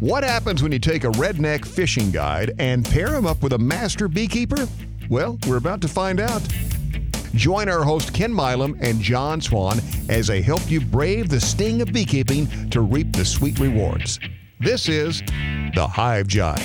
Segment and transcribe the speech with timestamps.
[0.00, 3.58] What happens when you take a redneck fishing guide and pair him up with a
[3.58, 4.68] master beekeeper?
[5.08, 6.42] Well, we're about to find out.
[7.32, 9.80] Join our host Ken Milam and John Swan
[10.10, 14.20] as they help you brave the sting of beekeeping to reap the sweet rewards.
[14.60, 15.22] This is
[15.74, 16.62] the Hive Jive.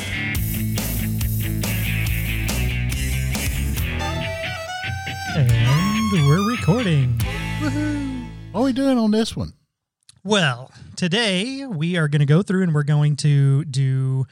[5.38, 7.18] And we're recording.
[8.52, 9.54] What are we doing on this one?
[10.24, 14.28] Well, today we are going to go through and we're going to do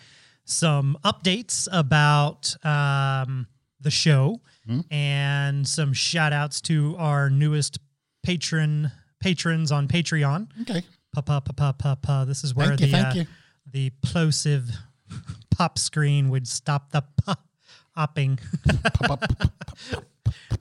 [0.46, 3.48] some updates about um,
[3.82, 4.40] the show
[4.92, 7.80] and some shout outs to our newest
[8.22, 10.48] patron patrons on Patreon.
[10.62, 10.84] Okay.
[11.12, 12.24] Pa pa pa pa pa pa.
[12.26, 13.26] This is where Thank you, the thank uh, you.
[13.72, 14.70] the plosive
[15.50, 17.04] pop screen would stop the
[17.96, 18.40] popping.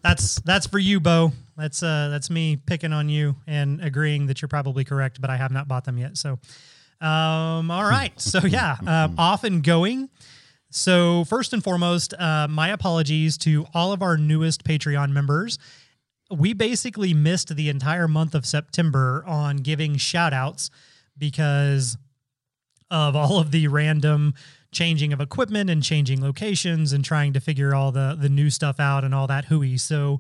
[0.02, 1.32] That's that's for you, Bo.
[1.56, 5.36] That's uh that's me picking on you and agreeing that you're probably correct, but I
[5.36, 6.16] have not bought them yet.
[6.16, 6.38] So,
[7.00, 8.18] um, all right.
[8.20, 10.08] So yeah, um, off and going.
[10.70, 15.58] So first and foremost, uh, my apologies to all of our newest Patreon members.
[16.30, 20.70] We basically missed the entire month of September on giving shout outs
[21.16, 21.96] because
[22.90, 24.34] of all of the random
[24.70, 28.78] changing of equipment and changing locations and trying to figure all the the new stuff
[28.78, 29.78] out and all that hooey.
[29.78, 30.18] So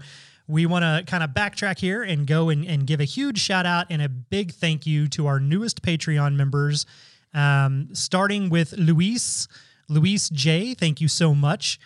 [0.48, 3.66] we want to kind of backtrack here and go and, and give a huge shout
[3.66, 6.86] out and a big thank you to our newest Patreon members,
[7.34, 9.46] um, starting with Luis,
[9.90, 10.72] Luis J.
[10.72, 11.78] Thank you so much.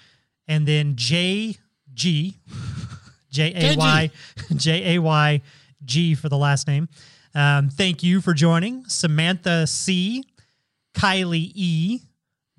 [0.46, 1.56] And then J
[1.92, 2.38] G,
[3.30, 4.10] J A Y,
[4.56, 5.42] J A Y
[5.84, 6.88] G for the last name.
[7.34, 8.84] Um, thank you for joining.
[8.84, 10.22] Samantha C,
[10.94, 12.00] Kylie E,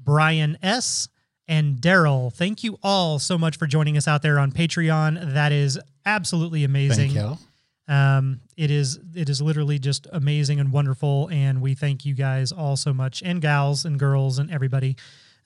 [0.03, 1.07] Brian S,
[1.47, 2.33] and Daryl.
[2.33, 5.33] Thank you all so much for joining us out there on Patreon.
[5.33, 7.11] That is absolutely amazing.
[7.11, 7.93] Thank you.
[7.93, 12.51] Um, it is it is literally just amazing and wonderful, and we thank you guys
[12.51, 14.95] all so much, and gals and girls and everybody.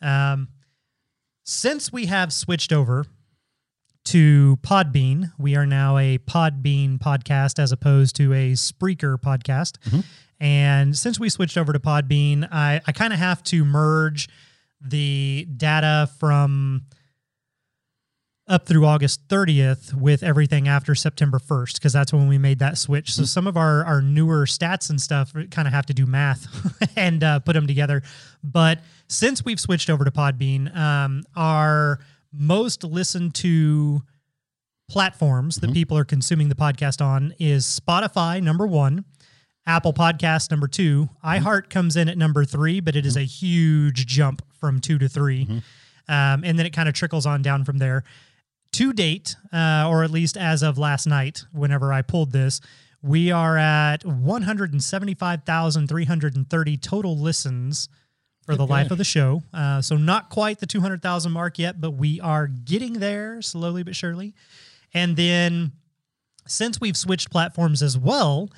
[0.01, 0.49] Um,
[1.43, 3.05] since we have switched over
[4.05, 10.03] to Podbean, we are now a Podbean podcast as opposed to a Spreaker podcast.
[10.39, 14.29] And since we switched over to Podbean, I, I kind of have to merge
[14.81, 16.83] the data from
[18.47, 22.77] up through August 30th with everything after September 1st because that's when we made that
[22.77, 23.13] switch.
[23.13, 26.47] So some of our our newer stats and stuff kind of have to do math
[26.97, 28.01] and uh, put them together.
[28.43, 31.99] But since we've switched over to Podbean, um, our
[32.31, 34.01] most listened to
[34.89, 39.03] platforms that people are consuming the podcast on is Spotify number one.
[39.67, 41.09] Apple Podcast number two.
[41.23, 45.07] iHeart comes in at number three, but it is a huge jump from two to
[45.07, 45.61] 3
[46.09, 48.05] Um, and then it kind of trickles on down from there.
[48.73, 52.61] To date, uh, or at least as of last night, whenever I pulled this,
[53.01, 57.89] we are at 175,330 total listens
[58.45, 59.43] for the life of the show.
[59.53, 63.93] Uh, so not quite the 200,000 mark yet, but we are getting there slowly but
[63.95, 64.33] surely.
[64.93, 65.73] And then
[66.47, 68.49] since we've switched platforms as well,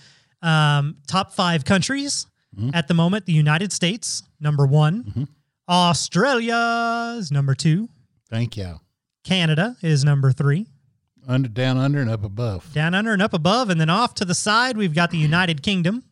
[0.42, 2.26] um, top five countries
[2.74, 5.28] at the moment the United States, number one,
[5.68, 7.88] Australia is number two,
[8.30, 8.80] Thank you.
[9.24, 10.68] Canada is number three,
[11.28, 12.72] Under, down, under, and up above.
[12.74, 13.70] down under and up above.
[13.70, 16.04] And then off to the side, we've got the United Kingdom.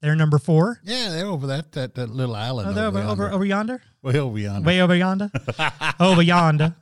[0.00, 0.80] They're number four.
[0.84, 2.68] Yeah, they're over that that, that little island.
[2.68, 3.80] Oh, they're over, over, over yonder?
[4.02, 4.66] Way over yonder.
[4.66, 5.30] Way over yonder?
[6.00, 6.74] over yonder.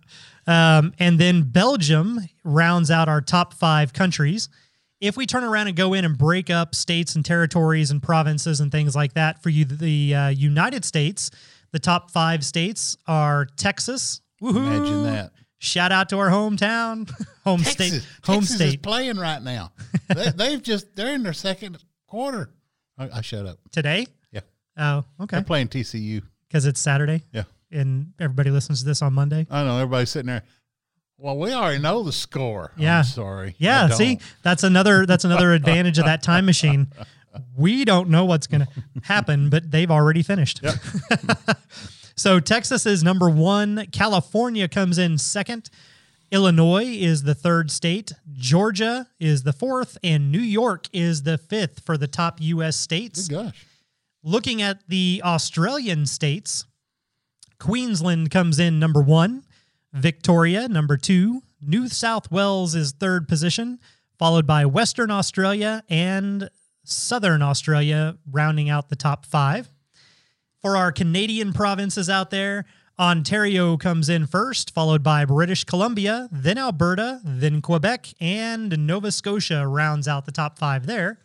[0.46, 4.48] Um, and then Belgium rounds out our top five countries.
[5.02, 8.60] If we turn around and go in and break up states and territories and provinces
[8.60, 11.28] and things like that, for you, the uh, United States,
[11.72, 14.20] the top five states are Texas.
[14.40, 14.58] Woohoo!
[14.58, 15.32] Imagine that.
[15.58, 17.10] Shout out to our hometown,
[17.44, 19.72] home Texas, state, home Texas is playing right now.
[20.14, 22.50] they, they've just they're in their second quarter.
[22.96, 23.58] I, I shut up.
[23.72, 24.06] today.
[24.30, 24.40] Yeah,
[24.76, 25.36] Oh, okay.
[25.38, 26.22] they're playing TCU.
[26.48, 29.46] Because it's Saturday Yeah, and everybody listens to this on Monday.
[29.50, 29.76] I know.
[29.78, 30.42] Everybody's sitting there.
[31.22, 32.72] Well, we already know the score.
[32.76, 32.98] Yeah.
[32.98, 33.54] I'm sorry.
[33.56, 36.88] Yeah, see, that's another that's another advantage of that time machine.
[37.56, 38.68] We don't know what's going to
[39.04, 40.60] happen, but they've already finished.
[42.16, 45.70] so Texas is number 1, California comes in second,
[46.32, 51.84] Illinois is the third state, Georgia is the fourth, and New York is the fifth
[51.86, 53.28] for the top US states.
[53.28, 53.66] Good gosh.
[54.24, 56.64] Looking at the Australian states,
[57.60, 59.44] Queensland comes in number one,
[59.92, 63.78] Victoria number two, New South Wales is third position,
[64.18, 66.48] followed by Western Australia and
[66.84, 69.70] Southern Australia, rounding out the top five.
[70.60, 72.64] For our Canadian provinces out there,
[72.98, 79.66] Ontario comes in first, followed by British Columbia, then Alberta, then Quebec, and Nova Scotia
[79.66, 81.18] rounds out the top five there.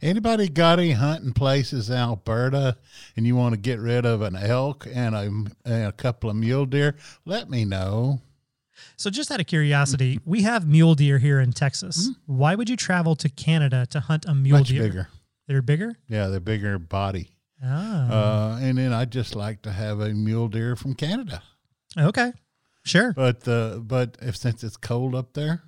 [0.00, 2.76] Anybody got any hunting places in Alberta
[3.16, 6.36] and you want to get rid of an elk and a, and a couple of
[6.36, 6.96] mule deer?
[7.24, 8.20] Let me know.
[8.96, 12.10] So, just out of curiosity, we have mule deer here in Texas.
[12.26, 14.82] Why would you travel to Canada to hunt a mule Much deer?
[14.82, 15.08] bigger.
[15.46, 15.94] They're bigger.
[16.08, 17.30] Yeah, they're bigger body.
[17.64, 21.42] Oh, Uh, and then I just like to have a mule deer from Canada.
[21.96, 22.32] okay,
[22.84, 23.12] sure.
[23.12, 25.62] But uh, but if since it's cold up there,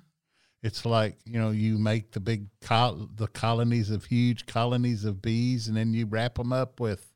[0.65, 5.21] it's like you know you make the big col- the colonies of huge colonies of
[5.21, 7.13] bees, and then you wrap them up with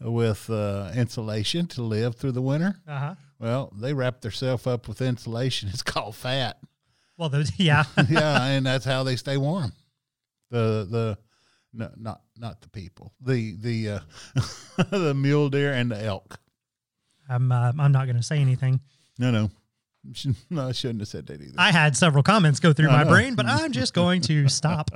[0.00, 2.76] with uh, insulation to live through the winter.
[2.86, 3.14] Uh huh.
[3.38, 5.68] Well, they wrap themselves up with insulation.
[5.72, 6.58] It's called fat.
[7.16, 7.84] Well, those, yeah.
[8.10, 9.72] yeah, and that's how they stay warm.
[10.50, 11.18] The the
[11.72, 13.14] no, not not the people.
[13.22, 14.00] The the uh,
[14.90, 16.38] the mule deer and the elk.
[17.30, 18.80] I'm uh, I'm not going to say anything.
[19.18, 19.50] No, no,
[20.50, 20.68] no.
[20.68, 21.54] I shouldn't have said that either.
[21.56, 24.90] I had several comments go through my brain, but I'm just going to stop.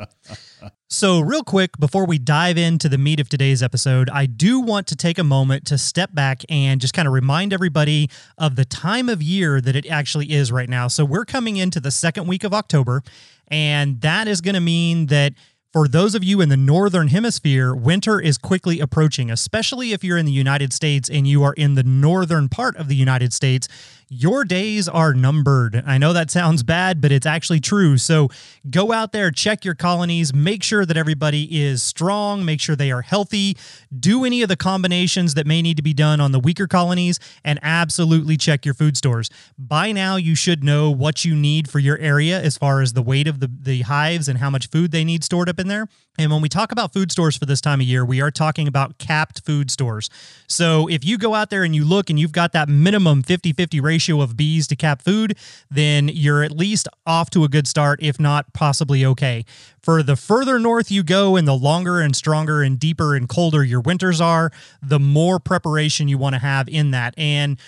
[0.91, 4.87] So, real quick, before we dive into the meat of today's episode, I do want
[4.89, 8.09] to take a moment to step back and just kind of remind everybody
[8.39, 10.89] of the time of year that it actually is right now.
[10.89, 13.03] So, we're coming into the second week of October,
[13.49, 15.35] and that is going to mean that
[15.73, 20.17] for those of you in the northern hemisphere, winter is quickly approaching, especially if you're
[20.17, 23.69] in the United States and you are in the northern part of the United States.
[24.11, 25.83] Your days are numbered.
[25.87, 27.99] I know that sounds bad, but it's actually true.
[27.99, 28.31] So
[28.71, 32.91] go out there, check your colonies, make sure that everybody is strong, make sure they
[32.91, 33.59] are healthy,
[34.01, 37.21] do any of the combinations that may need to be done on the weaker colonies,
[37.45, 39.29] and absolutely check your food stores.
[39.59, 43.03] By now, you should know what you need for your area as far as the
[43.03, 45.87] weight of the, the hives and how much food they need stored up in there.
[46.19, 48.67] And when we talk about food stores for this time of year, we are talking
[48.67, 50.11] about capped food stores.
[50.49, 53.53] So if you go out there and you look and you've got that minimum 50
[53.53, 55.37] 50 ratio of bees to cap food,
[55.71, 59.45] then you're at least off to a good start, if not possibly okay.
[59.81, 63.65] For the further north you go and the longer and stronger and deeper and colder
[63.65, 64.51] your winters are,
[64.83, 67.15] the more preparation you want to have in that.
[67.17, 67.59] And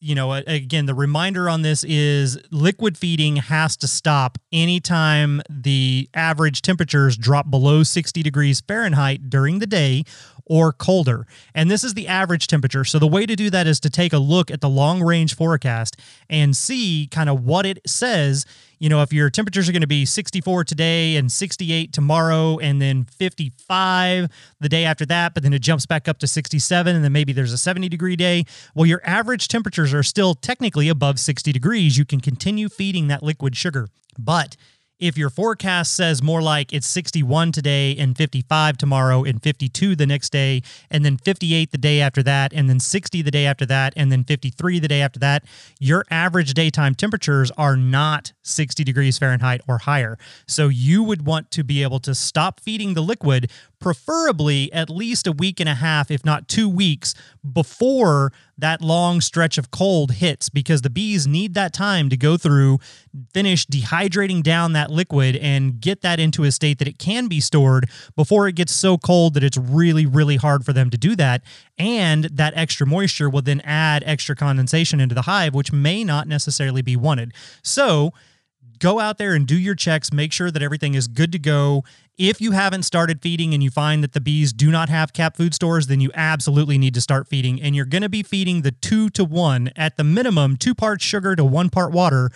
[0.00, 6.08] you know, again, the reminder on this is liquid feeding has to stop anytime the
[6.14, 10.04] average temperatures drop below 60 degrees Fahrenheit during the day
[10.48, 11.26] or colder.
[11.54, 12.84] And this is the average temperature.
[12.84, 15.36] So the way to do that is to take a look at the long range
[15.36, 15.96] forecast
[16.28, 18.46] and see kind of what it says.
[18.78, 22.80] You know, if your temperatures are going to be 64 today and 68 tomorrow and
[22.80, 24.28] then 55
[24.60, 27.32] the day after that, but then it jumps back up to 67 and then maybe
[27.32, 28.44] there's a 70 degree day.
[28.74, 31.98] Well, your average temperatures are still technically above 60 degrees.
[31.98, 33.88] You can continue feeding that liquid sugar.
[34.16, 34.56] But
[34.98, 40.06] if your forecast says more like it's 61 today and 55 tomorrow and 52 the
[40.06, 43.66] next day and then 58 the day after that and then 60 the day after
[43.66, 45.44] that and then 53 the day after that
[45.78, 50.18] your average daytime temperatures are not 60 degrees Fahrenheit or higher.
[50.46, 55.26] So you would want to be able to stop feeding the liquid preferably at least
[55.26, 57.14] a week and a half if not 2 weeks
[57.52, 62.36] before that long stretch of cold hits because the bees need that time to go
[62.36, 62.78] through
[63.32, 67.40] finish dehydrating down that liquid and get that into a state that it can be
[67.40, 71.14] stored before it gets so cold that it's really really hard for them to do
[71.16, 71.42] that.
[71.78, 76.26] And that extra moisture will then add extra condensation into the hive which may not
[76.26, 77.32] necessarily be wanted.
[77.62, 78.12] So
[78.78, 80.12] go out there and do your checks.
[80.12, 81.84] Make sure that everything is good to go
[82.18, 85.36] if you haven't started feeding and you find that the bees do not have cap
[85.36, 87.62] food stores then you absolutely need to start feeding.
[87.62, 91.04] And you're going to be feeding the two to one at the minimum two parts
[91.04, 92.30] sugar to one part water.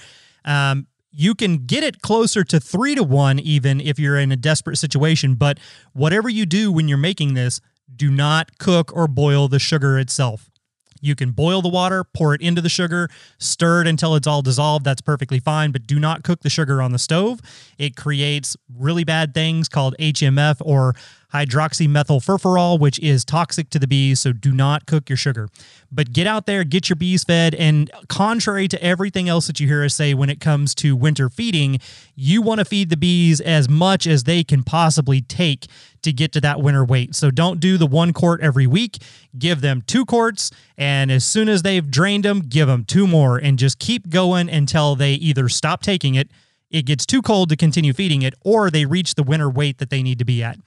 [0.44, 4.36] Um, you can get it closer to three to one even if you're in a
[4.36, 5.58] desperate situation but
[5.92, 7.60] whatever you do when you're making this
[7.94, 10.50] do not cook or boil the sugar itself
[11.02, 14.40] you can boil the water, pour it into the sugar, stir it until it's all
[14.40, 14.85] dissolved.
[14.85, 17.40] That's perfectly fine, but do not cook the sugar on the stove.
[17.76, 20.94] It creates really bad things called HMF or
[21.32, 24.20] hydroxymethylfurfural, which is toxic to the bees.
[24.20, 25.48] So do not cook your sugar.
[25.90, 27.54] But get out there, get your bees fed.
[27.54, 31.28] And contrary to everything else that you hear us say when it comes to winter
[31.28, 31.80] feeding,
[32.14, 35.66] you want to feed the bees as much as they can possibly take
[36.02, 37.14] to get to that winter weight.
[37.14, 38.98] So don't do the one quart every week.
[39.38, 40.50] Give them two quarts.
[40.76, 44.50] And as soon as they've drained them, give them two more and just keep going
[44.50, 46.30] until they either stop taking it,
[46.70, 49.90] it gets too cold to continue feeding it, or they reach the winter weight that
[49.90, 50.58] they need to be at.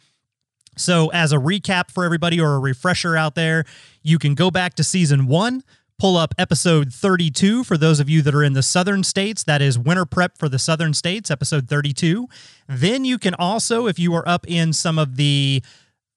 [0.76, 3.66] So, as a recap for everybody or a refresher out there,
[4.04, 5.64] you can go back to season one,
[5.98, 9.44] pull up episode 32 for those of you that are in the southern states.
[9.44, 12.28] That is winter prep for the southern states, episode 32.
[12.68, 15.64] Then you can also, if you are up in some of the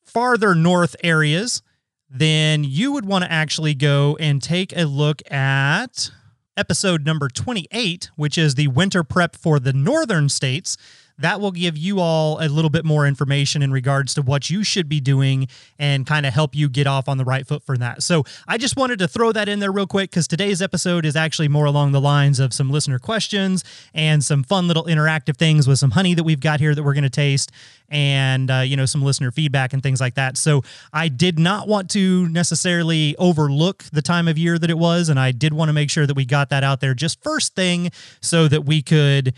[0.04, 1.62] farther north areas,
[2.10, 6.10] then you would want to actually go and take a look at
[6.56, 10.76] episode number 28, which is the winter prep for the northern states.
[11.18, 14.62] That will give you all a little bit more information in regards to what you
[14.62, 15.48] should be doing
[15.78, 18.02] and kind of help you get off on the right foot for that.
[18.02, 21.16] So I just wanted to throw that in there real quick because today's episode is
[21.16, 25.66] actually more along the lines of some listener questions and some fun little interactive things
[25.66, 27.52] with some honey that we've got here that we're going to taste
[27.90, 30.36] and uh, you know some listener feedback and things like that.
[30.36, 35.08] So I did not want to necessarily overlook the time of year that it was,
[35.08, 37.54] and I did want to make sure that we got that out there just first
[37.54, 39.34] thing so that we could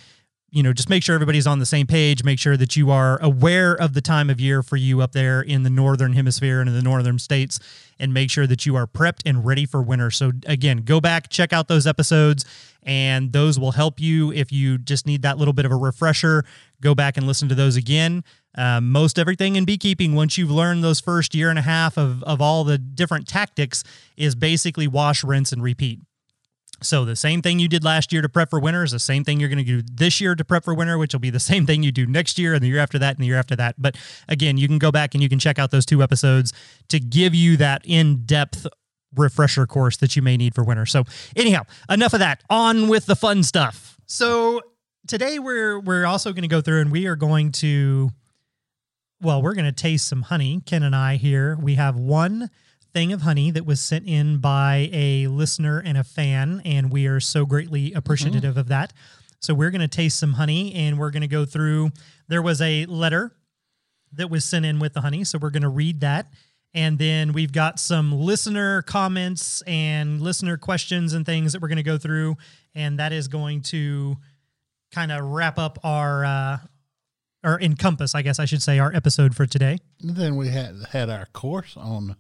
[0.51, 3.23] you know, just make sure everybody's on the same page, make sure that you are
[3.23, 6.69] aware of the time of year for you up there in the northern hemisphere and
[6.69, 7.61] in the northern states,
[7.99, 10.11] and make sure that you are prepped and ready for winter.
[10.11, 12.45] So, again, go back, check out those episodes,
[12.83, 16.45] and those will help you if you just need that little bit of a refresher.
[16.81, 18.25] Go back and listen to those again.
[18.57, 22.25] Um, most everything in beekeeping, once you've learned those first year and a half of,
[22.25, 23.85] of all the different tactics,
[24.17, 26.01] is basically wash, rinse, and repeat.
[26.83, 29.25] So the same thing you did last year to prep for winter is the same
[29.25, 31.41] thing you're going to do this year to prep for winter, which will be the
[31.51, 33.57] same thing you do next year and the year after that and the year after
[33.57, 33.75] that.
[33.79, 33.97] But
[34.29, 36.53] again, you can go back and you can check out those two episodes
[36.89, 38.67] to give you that in-depth
[39.15, 40.87] refresher course that you may need for winter.
[40.87, 41.05] So
[41.37, 42.43] anyhow, enough of that.
[42.49, 43.99] On with the fun stuff.
[44.07, 44.61] So
[45.07, 48.11] today we're we're also going to go through and we are going to
[49.23, 50.63] well, we're going to taste some honey.
[50.65, 51.59] Ken and I here.
[51.61, 52.49] We have one
[52.93, 57.07] thing of honey that was sent in by a listener and a fan, and we
[57.07, 58.93] are so greatly appreciative of that.
[59.41, 61.91] So we're going to taste some honey, and we're going to go through.
[62.29, 63.33] There was a letter
[64.13, 66.33] that was sent in with the honey, so we're going to read that.
[66.75, 71.77] And then we've got some listener comments and listener questions and things that we're going
[71.77, 72.37] to go through,
[72.75, 74.17] and that is going to
[74.93, 76.59] kind of wrap up our uh,
[77.43, 79.79] or encompass, I guess I should say, our episode for today.
[80.03, 82.17] And then we had had our course on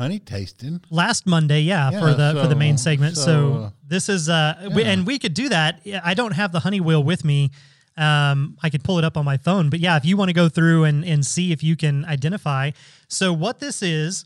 [0.00, 0.80] honey tasting.
[0.90, 3.16] last Monday, yeah, for Yeah, the for the main so- segment.
[3.16, 4.90] So, so, uh, this is uh, we, yeah.
[4.92, 5.80] and we could do that.
[6.04, 7.50] I don't have the honey wheel with me.
[7.96, 10.32] Um, I could pull it up on my phone, but yeah, if you want to
[10.34, 12.70] go through and and see if you can identify.
[13.08, 14.24] So what this is,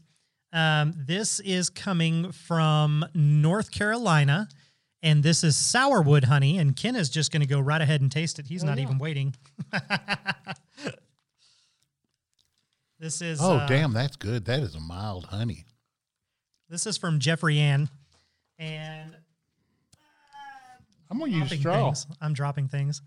[0.53, 4.49] um, this is coming from North Carolina.
[5.07, 8.11] And this is sourwood honey, and Ken is just going to go right ahead and
[8.11, 8.47] taste it.
[8.47, 9.35] He's not even waiting.
[13.05, 14.47] this is Oh, uh, damn, that's good.
[14.47, 15.67] That is a mild honey.
[16.71, 17.91] This is from Jeffrie Ann,
[18.59, 19.15] and
[21.11, 21.85] I'm gonna use dropping straw.
[21.85, 22.07] things.
[22.23, 23.03] I'm dropping things.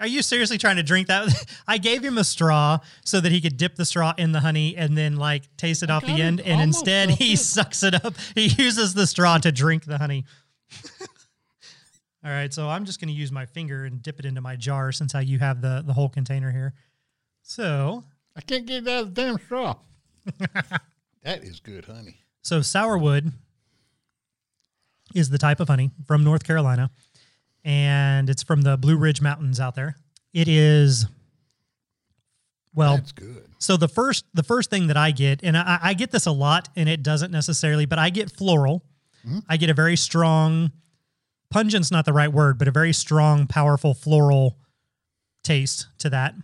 [0.00, 1.28] Are you seriously trying to drink that?
[1.68, 4.74] I gave him a straw so that he could dip the straw in the honey
[4.76, 6.40] and then like taste it off the end.
[6.40, 7.36] And instead, he it.
[7.40, 8.14] sucks it up.
[8.34, 10.24] He uses the straw to drink the honey.
[12.24, 14.56] All right, so I'm just going to use my finger and dip it into my
[14.56, 16.74] jar since how you have the the whole container here.
[17.42, 18.02] So,
[18.36, 19.76] I can't get it out of the damn straw.
[21.22, 22.16] that is good honey.
[22.42, 23.32] so sourwood
[25.14, 26.90] is the type of honey from North Carolina,
[27.64, 29.96] and it's from the Blue Ridge Mountains out there.
[30.34, 31.06] It is
[32.74, 33.44] well, That's good.
[33.58, 36.32] so the first the first thing that I get, and I, I get this a
[36.32, 38.84] lot, and it doesn't necessarily, but I get floral.
[39.26, 39.38] Mm-hmm.
[39.48, 40.72] I get a very strong,
[41.50, 44.58] pungent's not the right word, but a very strong, powerful floral
[45.42, 46.34] taste to that.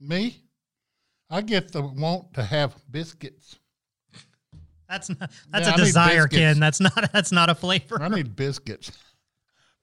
[0.00, 0.36] Me,
[1.30, 3.58] I get the want to have biscuits.
[4.88, 6.26] That's not that's Yeah, a I desire.
[6.28, 6.60] Ken.
[6.60, 8.00] That's not that's not a flavor.
[8.00, 8.92] I need biscuits.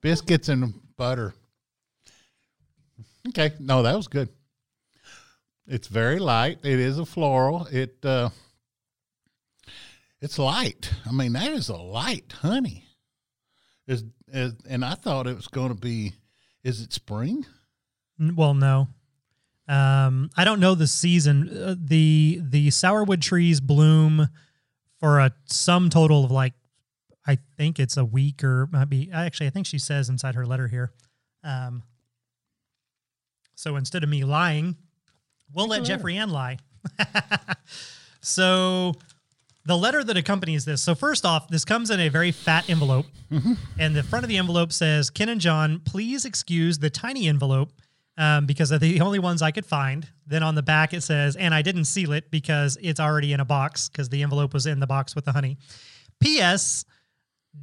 [0.01, 1.33] Biscuits and butter.
[3.29, 4.29] Okay, no, that was good.
[5.65, 6.59] It's very light.
[6.63, 7.65] It is a floral.
[7.67, 8.29] It uh
[10.21, 10.89] it's light.
[11.05, 12.85] I mean, that is a light honey.
[13.87, 16.13] Is is and I thought it was going to be
[16.63, 17.45] is it spring?
[18.17, 18.87] Well, no.
[19.73, 21.49] Um, I don't know the season.
[21.49, 24.29] Uh, the the sourwood trees bloom
[24.99, 26.53] for a sum total of like
[27.25, 30.45] I think it's a week or might be actually I think she says inside her
[30.45, 30.91] letter here.
[31.43, 31.81] Um,
[33.55, 34.75] so instead of me lying,
[35.51, 36.59] we'll let Jeffrie Ann lie.
[38.21, 38.93] so
[39.65, 40.83] the letter that accompanies this.
[40.83, 43.07] So first off, this comes in a very fat envelope,
[43.79, 47.71] and the front of the envelope says, "Ken and John, please excuse the tiny envelope
[48.17, 51.35] um, because they're the only ones I could find." Then on the back it says,
[51.35, 54.65] "And I didn't seal it because it's already in a box because the envelope was
[54.65, 55.57] in the box with the honey."
[56.19, 56.85] P.S.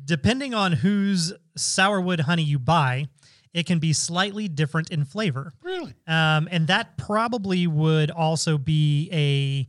[0.05, 3.09] Depending on whose sourwood honey you buy,
[3.53, 5.53] it can be slightly different in flavor.
[5.63, 5.95] Really?
[6.07, 9.67] Um, and that probably would also be a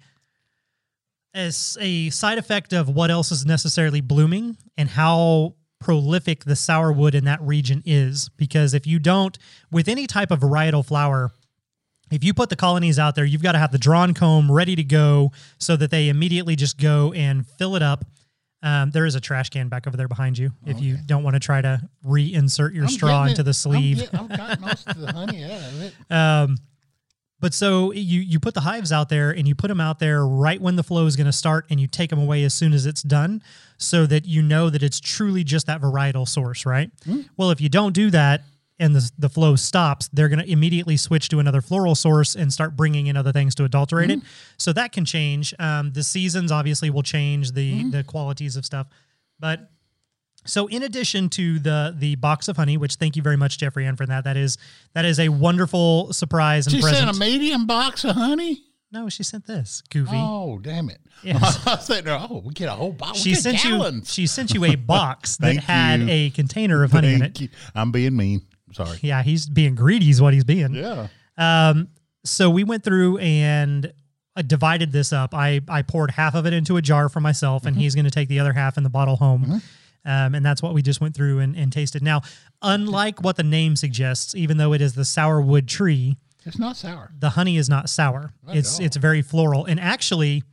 [1.33, 7.13] as a side effect of what else is necessarily blooming and how prolific the sourwood
[7.15, 8.29] in that region is.
[8.37, 9.37] Because if you don't,
[9.69, 11.31] with any type of varietal flower,
[12.11, 14.75] if you put the colonies out there, you've got to have the drawn comb ready
[14.75, 18.05] to go so that they immediately just go and fill it up.
[18.63, 21.33] Um, there is a trash can back over there behind you if you don't want
[21.35, 23.43] to try to reinsert your I'm straw into it.
[23.45, 23.97] the I'm sleeve.
[23.97, 25.93] get- I've got most of the honey out of it.
[26.11, 26.57] Um,
[27.41, 30.25] but so you you put the hives out there and you put them out there
[30.25, 32.71] right when the flow is going to start, and you take them away as soon
[32.71, 33.41] as it's done,
[33.77, 36.91] so that you know that it's truly just that varietal source, right?
[37.03, 37.21] Hmm.
[37.35, 38.43] Well, if you don't do that
[38.79, 42.53] and the the flow stops, they're going to immediately switch to another floral source and
[42.53, 44.19] start bringing in other things to adulterate it.
[44.19, 44.25] Hmm.
[44.57, 45.53] So that can change.
[45.57, 47.89] Um, the seasons obviously will change the hmm.
[47.89, 48.87] the qualities of stuff,
[49.39, 49.71] but
[50.45, 53.85] so in addition to the the box of honey, which thank you very much, Jeffrie
[53.85, 54.23] Ann, for that.
[54.23, 54.57] That is
[54.93, 57.05] that is a wonderful surprise and She present.
[57.05, 58.63] sent a medium box of honey.
[58.91, 59.81] no, she sent this.
[59.89, 60.11] Goofy.
[60.15, 60.99] Oh, damn it!
[61.23, 61.59] Yes.
[61.67, 62.09] I was sitting.
[62.09, 63.19] Oh, we get a whole box.
[63.19, 64.17] she sent gallons.
[64.17, 66.07] you she sent you a box that had you.
[66.09, 67.39] a container of honey in it.
[67.39, 67.49] you.
[67.75, 68.41] I'm being mean.
[68.73, 68.97] Sorry.
[69.01, 70.73] Yeah, he's being greedy is what he's being.
[70.73, 71.07] Yeah.
[71.37, 71.89] Um,
[72.23, 73.91] so we went through and
[74.35, 75.33] I divided this up.
[75.33, 77.67] I I poured half of it into a jar for myself, Mm-hmm.
[77.67, 79.61] and he's going to take the other half in the bottle home.
[80.05, 82.01] Um, and that's what we just went through and, and tasted.
[82.01, 82.21] Now,
[82.61, 87.11] unlike what the name suggests, even though it is the sourwood tree, It's not sour.
[87.19, 88.33] the honey is not sour.
[88.45, 90.43] Not it's it's very floral, and actually,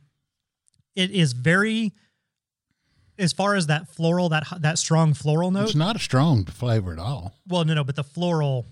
[0.95, 1.93] it is very.
[3.17, 5.63] As far as that floral, that that strong floral note.
[5.65, 7.33] It's not a strong flavor at all.
[7.47, 8.65] Well, no, no, but the floral,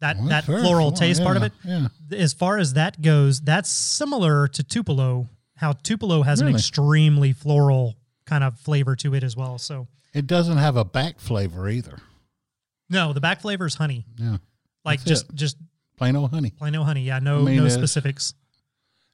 [0.00, 1.52] that Well, that floral taste part of it.
[1.64, 1.88] yeah.
[2.12, 5.28] As far as that goes, that's similar to Tupelo.
[5.56, 7.94] How Tupelo has an extremely floral
[8.24, 9.58] kind of flavor to it as well.
[9.58, 11.98] So It doesn't have a back flavor either.
[12.88, 14.38] no, the back flavor is honey, Yeah.
[14.84, 15.34] like just it.
[15.36, 15.56] just
[15.96, 16.50] Plain old honey.
[16.50, 17.02] plain old honey.
[17.02, 18.34] Yeah, no I mean, no specifics.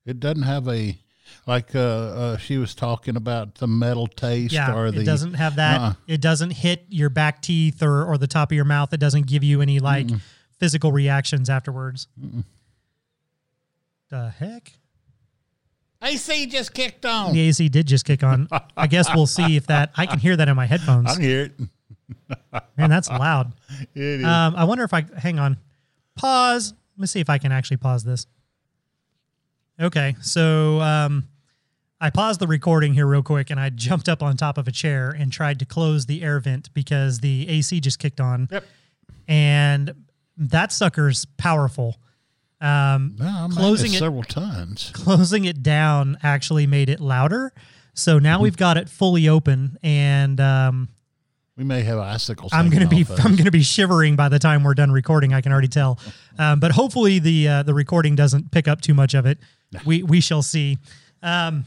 [0.05, 0.97] It doesn't have a
[1.47, 5.35] like uh, uh she was talking about the metal taste Yeah, or the it doesn't
[5.35, 5.81] have that.
[5.81, 5.93] Uh-uh.
[6.07, 8.93] It doesn't hit your back teeth or or the top of your mouth.
[8.93, 10.09] It doesn't give you any like
[10.61, 12.07] physical reactions afterwards.
[14.11, 14.73] The heck?
[16.03, 17.33] AC just kicked on.
[17.33, 18.49] The AC did just kick on.
[18.77, 19.93] I guess we'll see if that.
[19.97, 21.11] I can hear that in my headphones.
[21.11, 21.61] I can hear it.
[22.77, 23.53] Man, that's loud.
[23.95, 24.25] It is.
[24.25, 25.59] Um, I wonder if I hang on.
[26.15, 26.73] Pause.
[26.97, 28.27] Let me see if I can actually pause this.
[29.81, 31.29] Okay, so um,
[32.01, 34.73] I paused the recording here real quick, and I jumped up on top of a
[34.73, 38.65] chair and tried to close the air vent because the AC just kicked on, yep.
[39.29, 39.95] and
[40.37, 41.97] that sucker's powerful.
[42.61, 44.91] Um, No, I'm Closing it- several times.
[44.95, 47.53] closing it down actually made it louder.
[47.95, 50.89] So now we've got it fully open, and um,
[51.57, 52.53] We may have icicles.
[52.53, 55.33] I'm gonna be I'm gonna be shivering by the time we're done recording.
[55.33, 55.99] I can already tell,
[56.39, 59.39] um, but hopefully the uh, the recording doesn't pick up too much of it.
[59.87, 60.77] We we shall see.
[61.23, 61.65] Um,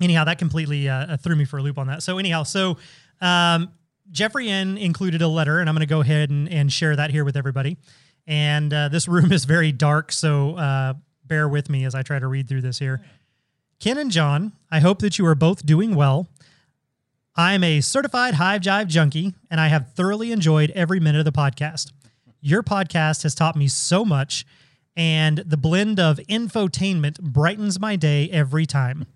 [0.00, 2.02] anyhow, that completely uh, threw me for a loop on that.
[2.02, 2.76] So anyhow, so
[3.20, 3.70] um,
[4.10, 7.10] Jeffrie Ann included a letter, and I'm going to go ahead and, and share that
[7.12, 7.76] here with everybody.
[8.26, 12.18] And uh, this room is very dark, so uh, bear with me as I try
[12.18, 13.02] to read through this here.
[13.80, 16.28] Ken and John, I hope that you are both doing well.
[17.36, 21.32] I'm a certified Hive Jive junkie, and I have thoroughly enjoyed every minute of the
[21.32, 21.92] podcast.
[22.40, 24.46] Your podcast has taught me so much,
[24.96, 29.06] and the blend of infotainment brightens my day every time.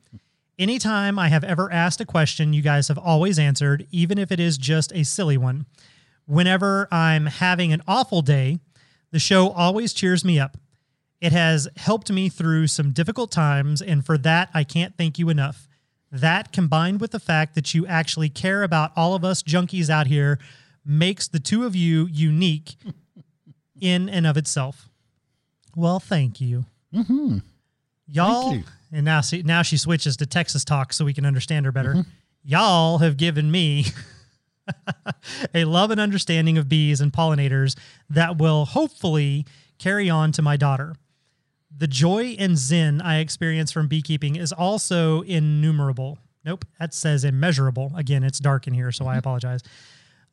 [0.59, 4.41] Anytime I have ever asked a question, you guys have always answered, even if it
[4.41, 5.67] is just a silly one.
[6.27, 8.59] Whenever I'm having an awful day,
[9.11, 10.57] the show always cheers me up.
[11.21, 15.29] It has helped me through some difficult times, and for that, I can't thank you
[15.29, 15.69] enough.
[16.13, 20.07] That combined with the fact that you actually care about all of us junkies out
[20.07, 20.39] here
[20.85, 22.77] makes the two of you unique
[23.81, 24.89] in and of itself.
[25.77, 26.65] Well, thank you.
[26.95, 27.39] Mm-hmm.
[28.07, 28.63] Y'all, you.
[28.93, 32.07] and now see, now she switches to Texas talk so we can understand her better.
[32.43, 33.85] Y'all have given me
[35.55, 37.77] a love and understanding of bees and pollinators
[38.11, 39.47] that will hopefully
[39.79, 40.95] carry on to my daughter.
[41.77, 46.19] The joy and zen I experience from beekeeping is also innumerable.
[46.45, 47.93] Nope, that says immeasurable.
[47.97, 49.19] Again, it's dark in here, so I mm-hmm.
[49.19, 49.63] apologize.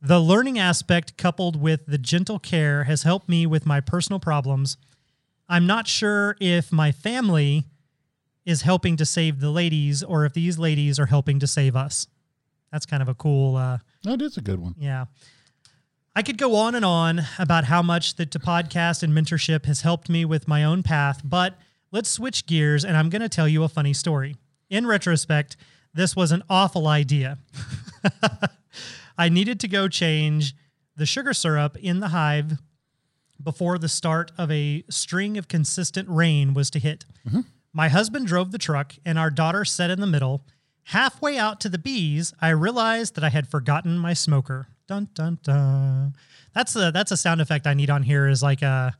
[0.01, 4.77] The learning aspect, coupled with the gentle care, has helped me with my personal problems.
[5.49, 7.65] I'm not sure if my family
[8.45, 12.07] is helping to save the ladies or if these ladies are helping to save us.
[12.75, 14.75] That's kind of a cool uh, That is a good one.
[14.77, 15.05] yeah.
[16.13, 19.79] I could go on and on about how much the to podcast and mentorship has
[19.79, 21.57] helped me with my own path, but
[21.93, 24.35] let's switch gears and I'm going to tell you a funny story.
[24.69, 25.55] In retrospect,
[25.93, 27.37] this was an awful idea.
[29.17, 30.53] I needed to go change
[30.97, 32.57] the sugar syrup in the hive
[33.41, 37.05] before the start of a string of consistent rain was to hit.
[37.71, 40.45] My husband drove the truck and our daughter sat in the middle.
[40.89, 44.67] Halfway out to the bees, I realized that I had forgotten my smoker.
[44.87, 46.13] Dun dun dun.
[46.53, 48.95] That's a that's a sound effect I need on here is like a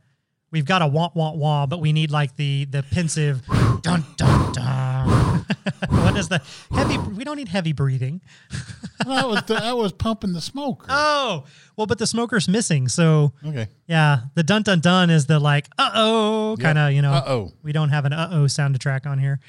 [0.52, 3.46] we've got a wah wah wah, but we need like the the pensive
[3.84, 5.46] dun dun dun.
[5.90, 6.98] what is the heavy?
[6.98, 8.22] We don't need heavy breathing.
[9.06, 10.86] that was the, that was pumping the smoke.
[10.90, 11.46] Oh,
[11.78, 12.88] well, but the smoker's missing.
[12.88, 13.68] So Okay.
[13.86, 17.14] yeah, the dun dun dun is the like uh oh kind of you know.
[17.14, 17.52] Uh-oh.
[17.62, 19.40] We don't have an uh oh sound to track on here.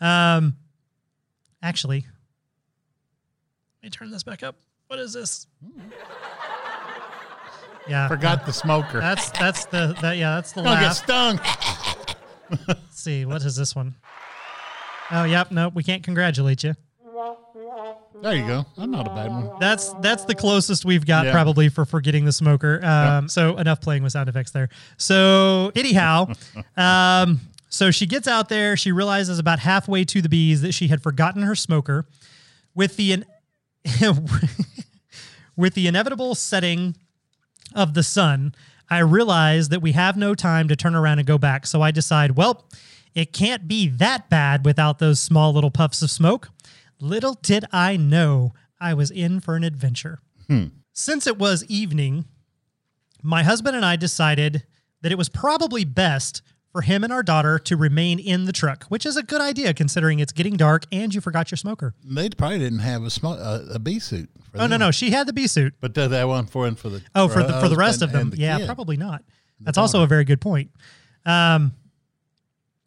[0.00, 0.56] Um,
[1.64, 2.06] actually,
[3.82, 4.54] let me turn this back up.
[4.86, 5.48] What is this?
[7.88, 8.98] Yeah, Forgot the smoker.
[9.00, 10.96] That's that's the that yeah that's the Don't get laugh.
[10.96, 11.40] stung.
[12.68, 13.94] Let's see what is this one?
[15.10, 16.74] Oh yep, no, we can't congratulate you.
[18.22, 18.64] There you go.
[18.78, 19.50] I'm not a bad one.
[19.60, 21.32] That's that's the closest we've got Yeah.
[21.32, 22.82] probably for forgetting the smoker.
[22.82, 24.70] Um, So enough playing with sound effects there.
[24.96, 26.28] So anyhow,
[26.78, 27.40] um,
[27.74, 28.76] so she gets out there.
[28.76, 32.06] She realizes about halfway to the bees that she had forgotten her smoker.
[32.72, 33.24] With the in-
[35.56, 36.96] with the inevitable setting
[37.74, 38.54] of the sun,
[38.88, 41.66] I realize that we have no time to turn around and go back.
[41.66, 42.64] So I decide, well,
[43.12, 46.50] it can't be that bad without those small little puffs of smoke.
[47.00, 50.20] Little did I know I was in for an adventure.
[50.46, 50.66] Hmm.
[50.92, 52.26] Since it was evening,
[53.20, 54.62] my husband and I decided
[55.02, 56.40] that it was probably best
[56.74, 59.72] for him and our daughter to remain in the truck, which is a good idea
[59.72, 61.94] considering it's getting dark and you forgot your smoker.
[62.04, 64.28] They probably didn't have a smoke a, a bee suit.
[64.50, 64.80] For Oh no, them.
[64.80, 65.74] no, she had the bee suit.
[65.80, 68.10] But does that one for and for the Oh, for the for the rest of
[68.10, 68.66] them, the yeah, kid?
[68.66, 69.22] probably not.
[69.60, 70.72] That's also a very good point.
[71.24, 71.74] Um,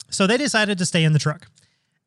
[0.10, 1.48] so they decided to stay in the truck.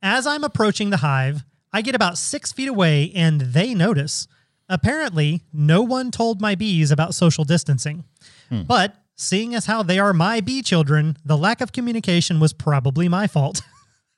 [0.03, 4.29] As I'm approaching the hive, I get about six feet away, and they notice.
[4.69, 8.05] Apparently, no one told my bees about social distancing,
[8.51, 13.09] but seeing as how they are my bee children, the lack of communication was probably
[13.09, 13.63] my fault.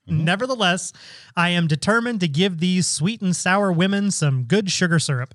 [0.08, 0.24] Mm-hmm.
[0.24, 0.92] Nevertheless,
[1.36, 5.32] I am determined to give these sweet and sour women some good sugar syrup.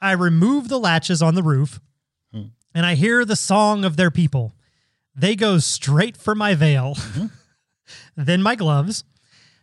[0.00, 1.80] I remove the latches on the roof
[2.34, 2.50] mm.
[2.74, 4.52] and I hear the song of their people.
[5.14, 7.26] They go straight for my veil, mm-hmm.
[8.16, 9.04] then my gloves.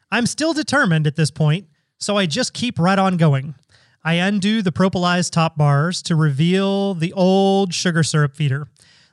[0.10, 1.68] I'm still determined at this point,
[1.98, 3.56] so I just keep right on going.
[4.02, 8.68] I undo the propolized top bars to reveal the old sugar syrup feeder.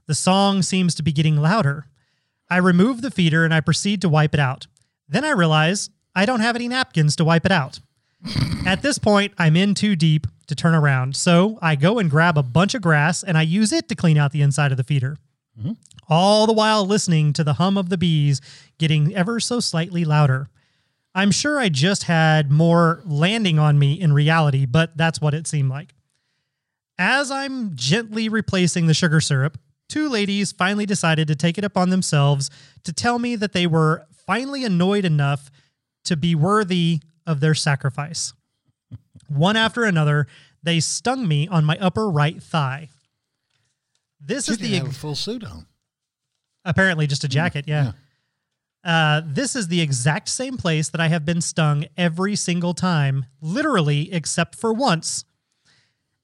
[0.09, 1.85] The song seems to be getting louder.
[2.49, 4.67] I remove the feeder and I proceed to wipe it out.
[5.07, 7.81] Then I realize I don't have any napkins to wipe it out.
[8.67, 12.39] At this point, I'm in too deep to turn around, so I go and grab
[12.39, 14.83] a bunch of grass and I use it to clean out the inside of the
[14.83, 15.19] feeder.
[15.59, 15.73] Mm-hmm.
[16.09, 18.41] All the while listening to the hum of the bees
[18.79, 20.49] getting ever so slightly louder.
[21.15, 25.47] I'm sure I just had more landing on me in reality, but that's what it
[25.47, 25.95] seemed like.
[26.99, 31.91] As I'm gently replacing the sugar syrup, two ladies finally decided to take it upon
[31.91, 32.51] themselves
[32.85, 35.51] to tell me that they were finally annoyed enough
[36.05, 38.33] to be worthy of their sacrifice.
[39.29, 40.27] One after another,
[40.63, 42.89] they stung me on my upper right thigh.
[44.21, 45.67] This She is the full suit on.
[46.65, 47.93] apparently just a jacket, yeah.
[48.85, 53.27] Uh, this is the exact same place that I have been stung every single time,
[53.41, 55.25] literally, except for once.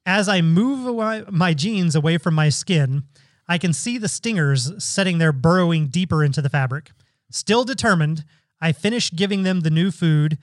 [0.07, 3.05] As I move away, my jeans away from my skin,
[3.49, 6.93] I can see the stingers setting their burrowing deeper into the fabric.
[7.31, 8.25] Still determined,
[8.61, 10.39] I finish giving them the new food.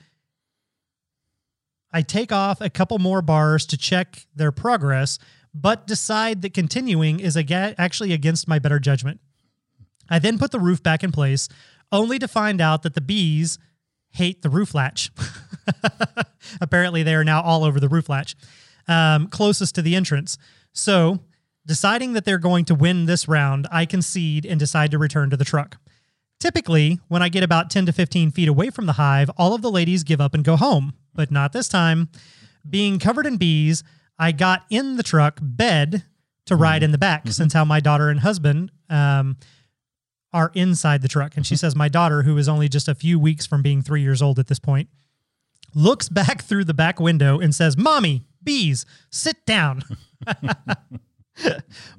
[1.92, 5.18] I take off a couple more bars to check their progress,
[5.54, 9.20] but decide that continuing is aga- actually against my better judgment.
[10.08, 11.48] I then put the roof back in place,
[11.90, 13.58] only to find out that the bees
[14.10, 15.10] hate the roof latch.
[16.60, 18.36] Apparently, they are now all over the roof latch,
[18.88, 20.38] um, closest to the entrance.
[20.72, 21.20] So,
[21.66, 25.36] deciding that they're going to win this round, I concede and decide to return to
[25.36, 25.78] the truck.
[26.40, 29.62] Typically, when I get about 10 to 15 feet away from the hive, all of
[29.62, 32.08] the ladies give up and go home, but not this time.
[32.68, 33.84] Being covered in bees,
[34.18, 36.04] I got in the truck bed
[36.46, 36.62] to mm-hmm.
[36.62, 37.30] ride in the back, mm-hmm.
[37.30, 39.36] since how my daughter and husband um,
[40.32, 41.36] are inside the truck.
[41.36, 41.60] And she mm-hmm.
[41.60, 44.38] says, My daughter, who is only just a few weeks from being three years old
[44.40, 44.88] at this point,
[45.74, 49.82] looks back through the back window and says, Mommy, bees, sit down.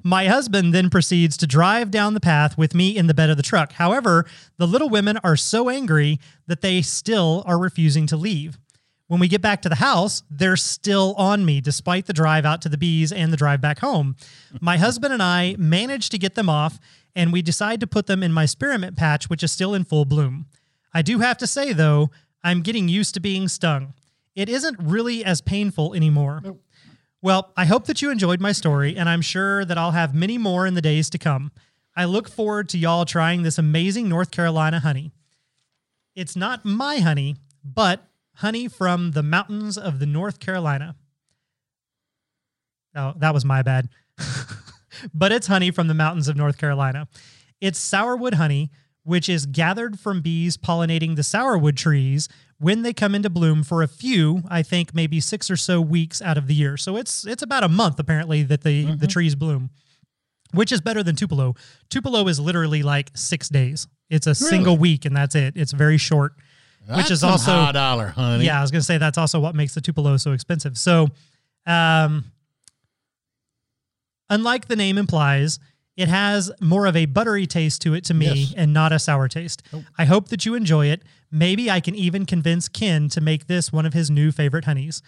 [0.02, 3.36] My husband then proceeds to drive down the path with me in the bed of
[3.36, 3.72] the truck.
[3.72, 4.26] However,
[4.58, 8.58] the little women are so angry that they still are refusing to leave.
[9.06, 12.62] When we get back to the house, they're still on me despite the drive out
[12.62, 14.16] to the bees and the drive back home.
[14.60, 16.78] My husband and I manage to get them off,
[17.14, 20.04] and we decide to put them in my spearmint patch, which is still in full
[20.04, 20.46] bloom.
[20.92, 22.10] I do have to say, though,
[22.42, 23.94] I'm getting used to being stung.
[24.34, 26.40] It isn't really as painful anymore.
[27.24, 30.36] Well, I hope that you enjoyed my story, and I'm sure that I'll have many
[30.36, 31.52] more in the days to come.
[31.96, 35.10] I look forward to y'all trying this amazing North Carolina honey.
[36.14, 40.96] It's not my honey, but honey from the mountains of the North Carolina.
[42.94, 43.88] Oh, that was my bad.
[45.14, 47.08] but it's honey from the mountains of North Carolina.
[47.58, 48.70] It's sourwood honey
[49.04, 53.82] which is gathered from bees pollinating the sourwood trees when they come into bloom for
[53.82, 56.76] a few, I think maybe six or so weeks out of the year.
[56.76, 59.70] So it's it's about a month apparently that the the trees bloom,
[60.52, 61.54] which is better than Tupelo.
[61.90, 63.86] Tupelo is literally like six days.
[64.08, 65.54] It's a single week and that's it.
[65.56, 66.32] It's very short,
[66.86, 68.44] which That's is some also high dollar, honey.
[68.46, 68.58] yeah.
[68.58, 70.78] I was gonna say that's also what makes the Tupelo so expensive.
[70.78, 71.08] So,
[71.66, 72.24] um,
[74.30, 75.58] unlike the name implies,
[75.96, 78.54] it has more of a buttery taste to it to me Yes.
[78.56, 79.62] and not a sour taste.
[79.98, 81.02] I hope that you enjoy it.
[81.30, 85.02] Maybe I can even convince Ken to make this one of his new favorite honeys.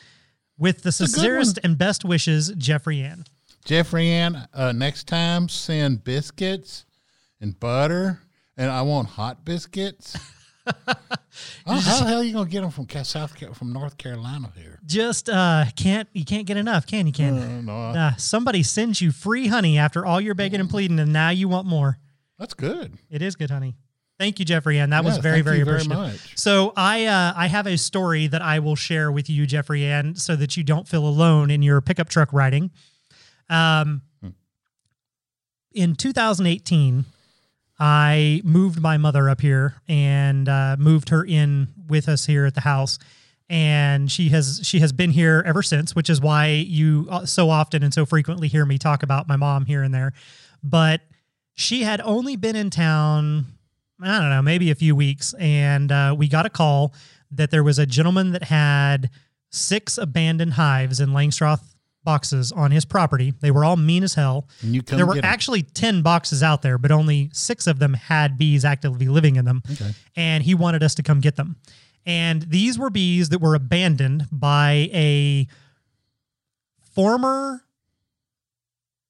[0.59, 3.25] With the a sincerest and best wishes, Jeffrie Ann.
[3.64, 6.85] Jeffrie Ann, uh, next time send biscuits
[7.40, 8.20] and butter,
[8.57, 10.16] and I want hot biscuits.
[11.66, 14.79] oh, how the hell are you gonna get them from South from North Carolina here?
[14.87, 17.12] Just uh, can't you can't get enough, can you?
[17.12, 20.68] Can uh, no, I- Uh, somebody sends you free honey after all your begging and
[20.70, 21.99] pleading, and now you want more.
[22.38, 22.96] that's good.
[23.11, 23.77] It is good honey.
[24.18, 24.88] Thank you, Jeffrie Ann.
[24.90, 26.12] That was very, thank very you very appreciative.
[26.25, 26.38] much.
[26.38, 30.14] So I uh, I have a story that I will share with you, Jeffrie Ann,
[30.14, 32.70] so that you don't feel alone in your pickup truck riding.
[33.51, 34.31] Um, Hmm.
[35.72, 37.05] in 2018,
[37.78, 42.54] I moved my mother up here and uh, moved her in with us here at
[42.54, 42.98] the house.
[43.48, 47.48] And she has she has been here ever since, which is why you uh, so
[47.48, 50.12] often and so frequently hear me talk about my mom here and there.
[50.64, 51.02] But
[51.54, 53.46] she had only been in town,
[54.02, 56.92] I don't know, maybe a few weeks, and uh, we got a call
[57.30, 59.10] that there was a gentleman that had
[59.52, 61.75] six abandoned hives in Langstroth
[62.07, 63.35] boxes on his property.
[63.40, 64.49] They were all mean as hell.
[64.97, 69.09] There were actually 10 boxes out there, but only six of them had bees actively
[69.09, 69.62] living in them.
[69.71, 69.92] Okay.
[70.16, 71.57] And he wanted us to come get them.
[72.07, 75.49] And these were bees that were abandoned by a
[76.95, 77.64] former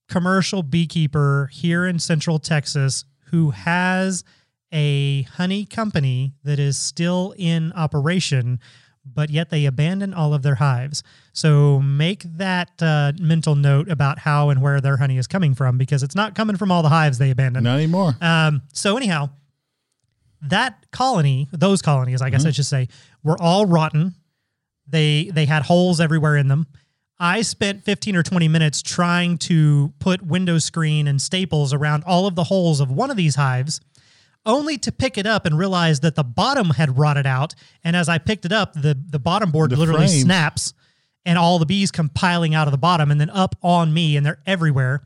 [0.09, 4.25] commercial beekeeper here in central Texas who has
[4.73, 8.59] a honey company that is still in operation,
[9.14, 11.03] but yet they abandon all of their hives.
[11.33, 15.79] So make that uh, mental note about how and where their honey is coming from
[15.79, 17.64] because it's not coming from all the hives they abandoned.
[17.64, 18.14] Not anymore.
[18.21, 19.31] Um, so anyhow,
[20.42, 22.49] that colony, those colonies, I guess Mm-hmm.
[22.49, 22.88] I should say,
[23.23, 24.14] were all rotten.
[24.87, 26.66] They they had holes everywhere in them.
[27.19, 32.27] I spent 15 or 20 minutes trying to put window screen and staples around all
[32.27, 33.81] of the holes of one of these hives,
[34.47, 37.55] only to pick it up and realize that the bottom had rotted out.
[37.85, 40.23] And as I picked it up, the, the bottom board The literally frames.
[40.23, 40.75] snaps
[41.25, 44.17] and all the bees come piling out of the bottom and then up on me
[44.17, 45.03] and they're everywhere.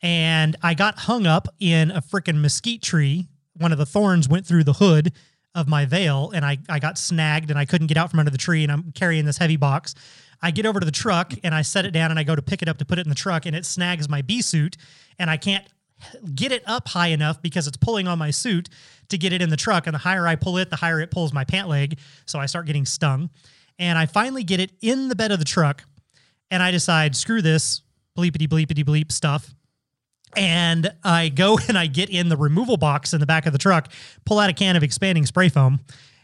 [0.00, 3.28] And I got hung up in a freaking mesquite tree.
[3.54, 5.12] One of the thorns went through the hood
[5.54, 8.30] of my veil and I, I got snagged and I couldn't get out from under
[8.30, 9.94] the tree and I'm carrying this heavy box.
[10.40, 12.42] I get over to the truck and I set it down and I go to
[12.42, 14.76] pick it up to put it in the truck and it snags my bee suit
[15.18, 15.66] and I can't
[16.34, 18.68] get it up high enough because it's pulling on my suit
[19.08, 19.86] to get it in the truck.
[19.86, 21.98] And the higher I pull it, the higher it pulls my pant leg.
[22.26, 23.30] So I start getting stung.
[23.78, 25.84] And I finally get it in the bed of the truck
[26.50, 27.82] and I decide, screw this
[28.16, 29.54] bleepity bleepity bleep stuff.
[30.36, 33.58] And I go and I get in the removal box in the back of the
[33.58, 33.92] truck,
[34.24, 35.80] pull out a can of expanding spray foam,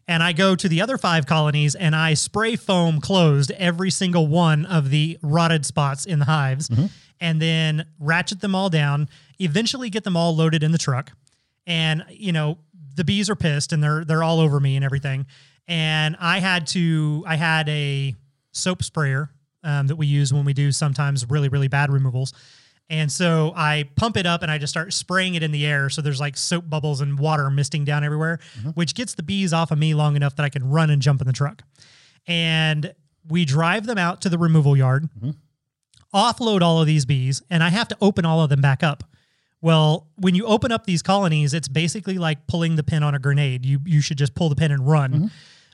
[0.06, 4.26] and I go to the other five colonies and I spray foam closed every single
[4.26, 6.87] one of the rotted spots in the hives, mm-hmm.
[7.20, 9.08] and then ratchet them all down.
[9.38, 11.12] Eventually, get them all loaded in the truck,
[11.66, 12.58] and you know
[12.96, 15.26] the bees are pissed and they're they're all over me and everything.
[15.66, 18.14] And I had to I had a
[18.52, 19.30] soap sprayer
[19.62, 22.32] um, that we use when we do sometimes really really bad removals.
[22.90, 25.88] And so I pump it up and I just start spraying it in the air.
[25.88, 28.40] So there's like soap bubbles and water misting down everywhere,
[28.74, 31.22] which gets the bees off of me long enough that I can run and jump
[31.22, 31.62] in the truck.
[32.26, 32.94] And
[33.26, 35.08] we drive them out to the removal yard,
[36.14, 39.02] offload all of these bees, and I have to open all of them back up.
[39.64, 43.18] Well, when you open up these colonies, it's basically like pulling the pin on a
[43.18, 43.64] grenade.
[43.64, 45.12] You you should just pull the pin and run.
[45.12, 45.27] Mm-hmm.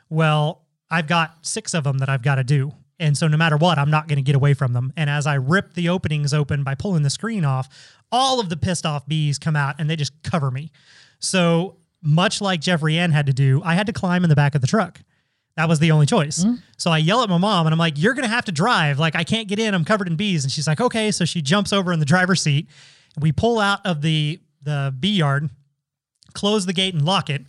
[0.08, 2.70] Well, I've got six of them that I've got to do.
[3.00, 4.92] And so no matter what, I'm not going to get away from them.
[4.96, 7.68] And as I rip the openings open by pulling the screen off,
[8.12, 10.70] all of the pissed off bees come out and they just cover me.
[11.18, 14.54] So much like Jeffrie Ann had to do, I had to climb in the back
[14.54, 15.00] of the truck.
[15.56, 16.44] That was the only choice.
[16.44, 16.56] Mm-hmm.
[16.76, 19.00] So I yell at my mom and I'm like, You're going to have to drive.
[19.00, 19.74] Like, I can't get in.
[19.74, 20.44] I'm covered in bees.
[20.44, 21.10] And she's like, Okay.
[21.10, 22.68] So she jumps over in the driver's seat.
[23.20, 25.50] We pull out of the, the bee yard,
[26.32, 27.42] close the gate and lock it.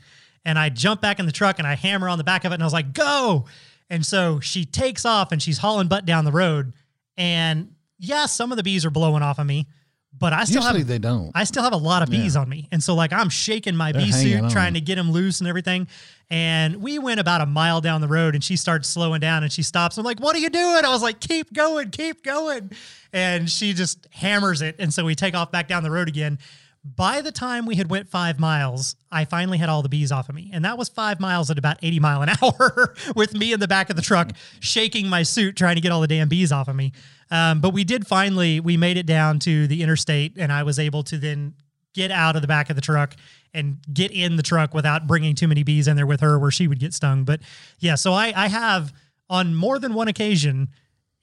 [0.44, 2.56] And I jump back in the truck and I hammer on the back of it
[2.56, 3.46] and I was like, Go.
[3.90, 6.74] And so she takes off and she's hauling butt down the road.
[7.18, 9.68] And yeah, some of the bees are blowing off of me,
[10.18, 11.32] but I still Usually have they don't.
[11.34, 12.68] I still have a lot of bees on me.
[12.72, 14.50] And so like I'm shaking my They're bee suit on.
[14.50, 15.88] trying to get them loose and everything.
[16.30, 19.52] And we went about a mile down the road and she starts slowing down and
[19.52, 19.98] she stops.
[19.98, 20.86] I'm like, what are you doing?
[20.86, 22.72] I was like, keep going, keep going.
[23.12, 24.76] And she just hammers it.
[24.80, 26.40] And so we take off back down the road again.
[26.84, 30.30] By the time we had went five miles, I finally had all the bees off
[30.30, 33.54] of me, and that was five miles at about eighty mile an hour, with me
[33.54, 36.28] in the back of the truck shaking my suit trying to get all the damn
[36.28, 36.92] bees off of me.
[37.30, 40.80] Um, but we did finally we made it down to the interstate, and I was
[40.80, 41.54] able to then
[41.94, 43.16] get out of the back of the truck
[43.54, 46.52] and get in the truck without bringing too many bees in there with her where
[46.52, 47.26] she would get stung.
[47.26, 47.42] But
[47.80, 48.94] yeah, so I, I have
[49.30, 50.70] on more than one occasion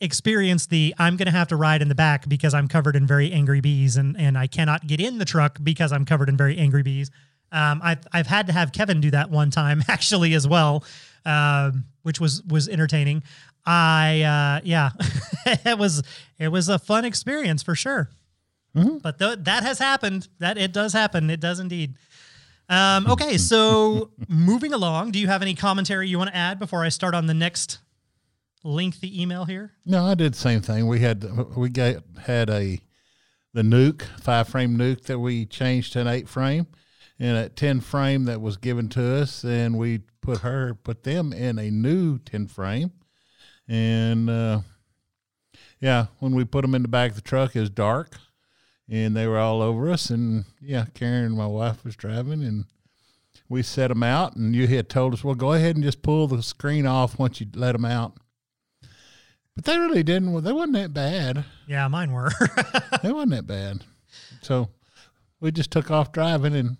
[0.00, 3.06] experienced the I'm going to have to ride in the back because I'm covered in
[3.06, 6.36] very angry bees and, and I cannot get in the truck because I'm covered in
[6.36, 7.10] very angry bees.
[7.50, 10.84] Um, I've, I've had to have Kevin do that one time actually as well,
[11.24, 13.22] um, which was, was entertaining.
[13.66, 14.90] I, uh, yeah,
[15.46, 16.02] it was,
[16.38, 18.10] it was a fun experience for sure.
[19.02, 20.28] But th- that has happened.
[20.38, 21.30] That it does happen.
[21.30, 21.94] It does indeed.
[22.68, 26.84] Um, okay, so moving along, do you have any commentary you want to add before
[26.84, 27.78] I start on the next
[28.64, 29.72] lengthy email here?
[29.84, 30.86] No, I did the same thing.
[30.86, 31.24] We had
[31.56, 32.80] we got had a
[33.54, 36.66] the nuke five frame nuke that we changed to an eight frame,
[37.18, 41.32] and a ten frame that was given to us, and we put her put them
[41.32, 42.92] in a new ten frame,
[43.66, 44.60] and uh,
[45.80, 48.16] yeah, when we put them in the back of the truck, it was dark,
[48.88, 52.64] and they were all over us, and yeah, Karen, my wife, was driving, and
[53.48, 56.26] we set them out, and you had told us, well, go ahead and just pull
[56.26, 58.18] the screen off once you let them out.
[59.58, 60.40] But they really didn't.
[60.44, 61.44] They wasn't that bad.
[61.66, 62.30] Yeah, mine were.
[63.02, 63.82] They wasn't that bad.
[64.40, 64.68] So
[65.40, 66.76] we just took off driving and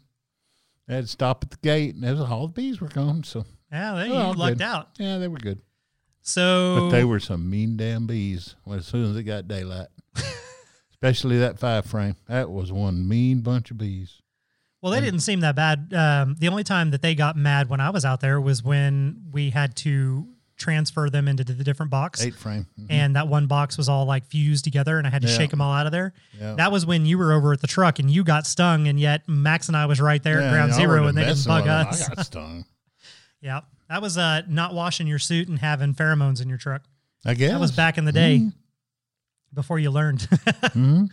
[0.88, 3.24] had to stop at the gate, and there's all the bees were gone.
[3.24, 4.62] So yeah, they, they you lucked good.
[4.62, 4.90] out.
[4.96, 5.60] Yeah, they were good.
[6.22, 9.88] So But they were some mean damn bees when, as soon as it got daylight.
[10.92, 12.14] Especially that five frame.
[12.28, 14.22] That was one mean bunch of bees.
[14.80, 15.92] Well, they didn't seem that bad.
[15.92, 19.24] Um, the only time that they got mad when I was out there was when
[19.32, 22.20] we had to transfer them into the different box.
[22.22, 22.66] Eight frame.
[22.78, 22.86] Mhm.
[22.90, 25.36] And that one box was all like fused together, and I had to Yeah.
[25.36, 26.12] shake them all out of there.
[26.38, 26.54] Yeah.
[26.56, 29.28] That was when you were over at the truck and you got stung, and yet
[29.28, 32.08] Max and I was right there at ground zero, and they didn't bug us.
[32.10, 32.64] I got stung.
[33.40, 36.82] yeah, that was uh, not washing your suit and having pheromones in your truck.
[37.24, 38.48] I guess That was back in the day Mm-hmm.
[39.54, 40.28] before you learned.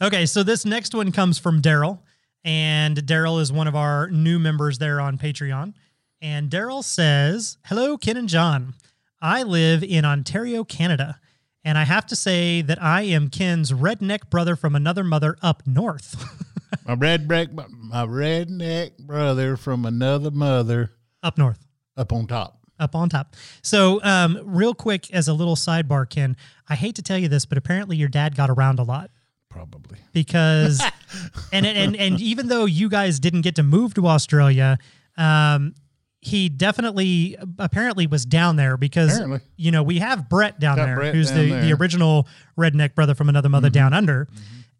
[0.00, 2.04] Okay, so this next one comes from Darrell,
[2.44, 5.74] and Darrell is one of our new members there on Patreon.
[6.22, 8.74] And Darrell says, Hello, Ken and John.
[9.20, 11.18] I live in Ontario, Canada,
[11.64, 15.66] and I have to say that I am Ken's redneck brother from another mother up
[15.66, 16.16] north.
[16.86, 21.66] My redneck, my redneck brother from another mother up north.
[21.96, 22.60] up on top.
[22.78, 23.36] up on top.
[23.62, 26.36] So, um, real quick, as a little sidebar, Ken,
[26.68, 29.10] I hate to tell you this, but apparently your dad got around a lot.
[29.50, 29.98] Probably.
[30.12, 30.82] because
[31.52, 34.78] and and and even though you guys didn't get to move to Australia,
[35.16, 35.74] um,
[36.20, 39.40] he definitely apparently was down there because Apparently.
[39.56, 41.62] you know we have Brett down Got there, Brett who's down the the there.
[41.74, 41.82] Mm-hmm.
[41.82, 42.26] original
[42.58, 44.26] redneck brother from another mother down under.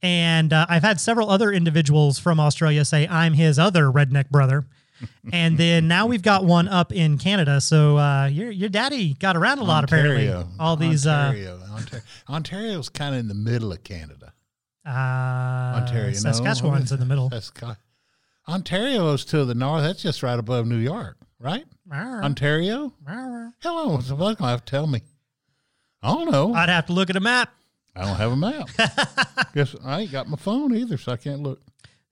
[0.03, 4.64] And uh, I've had several other individuals from Australia say I'm his other redneck brother.
[5.33, 7.61] and then now we've got one up in Canada.
[7.61, 10.33] So uh, your your daddy got around a lot apparently.
[10.59, 11.61] All these uh, Ontario.
[11.70, 12.05] Ontario.
[12.29, 14.33] Ontario's kind of in the middle of Canada.
[14.87, 14.90] uh,
[15.81, 16.12] Ontario, no?
[16.14, 17.31] Saskatchewan's in the middle.
[17.31, 17.77] Sask-
[18.48, 19.83] Ontario's to the north.
[19.83, 21.64] That's just right above New York, right?
[21.90, 22.92] Ontario?
[23.07, 24.01] Hello.
[24.01, 25.03] Somebody's gonna have to tell me.
[26.03, 26.55] I don't know.
[26.55, 27.53] I, I'd have to look at a map.
[27.96, 28.68] I don't have a map.
[29.55, 31.61] Guess I ain't got my phone either, so I can't look.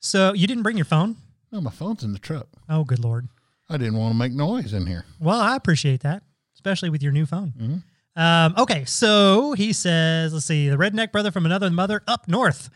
[0.01, 1.17] So you didn't bring your phone?
[1.53, 2.49] No, my phone's in the truck.
[2.69, 3.29] Oh, good lord.
[3.69, 5.05] I didn't want to make noise in here.
[5.21, 6.23] Well, I appreciate that,
[6.55, 7.83] especially with your new phone.
[8.17, 12.71] Um, okay, so he says, let's see, the redneck brother from another mother up north.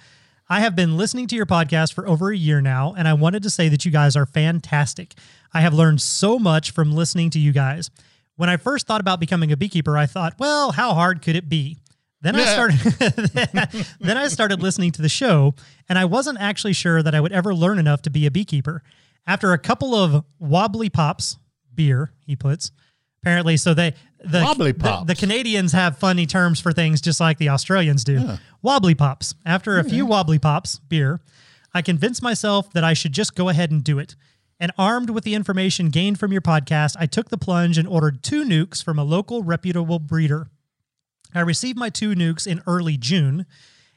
[0.53, 3.45] I have been listening to your podcast for over a year now, and I wanted
[3.45, 5.15] to say that you guys are fantastic.
[5.55, 7.89] I have learned so much from listening to you guys.
[8.35, 11.49] When I first thought about becoming a beekeeper, I thought, well, how hard could it
[11.49, 11.79] be?
[12.21, 12.79] Then I started
[14.01, 15.55] then I started listening to the show
[15.89, 18.83] and I wasn't actually sure that I would ever learn enough to be a beekeeper.
[19.27, 21.39] After a couple of wobbly pops,
[21.75, 22.73] beer, he puts.
[23.23, 25.07] Apparently, so they the Wobbly pops.
[25.07, 28.39] The, Canadians have funny terms for things just like the Australians do.
[28.63, 29.35] Wobbly pops.
[29.47, 31.21] After a few wobbly pops, beer,
[31.73, 34.17] I convinced myself that I should just go ahead and do it.
[34.59, 38.23] And armed with the information gained from your podcast, I took the plunge and ordered
[38.23, 40.49] two nukes from a local reputable breeder.
[41.35, 43.47] I received my two nukes in early June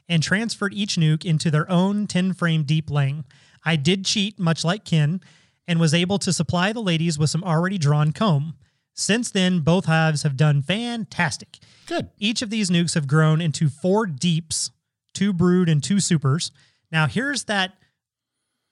[0.08, 3.24] and transferred each nuke into their own 10 frame deep laying.
[3.64, 5.20] I did cheat, much like Ken,
[5.66, 8.54] and was able to supply the ladies with some already drawn comb.
[8.94, 11.58] Since then, both hives have done fantastic.
[11.86, 12.10] Good.
[12.18, 14.70] Each of these nukes have grown into four deeps,
[15.12, 16.50] two brood and two supers.
[16.92, 17.72] Now, here's that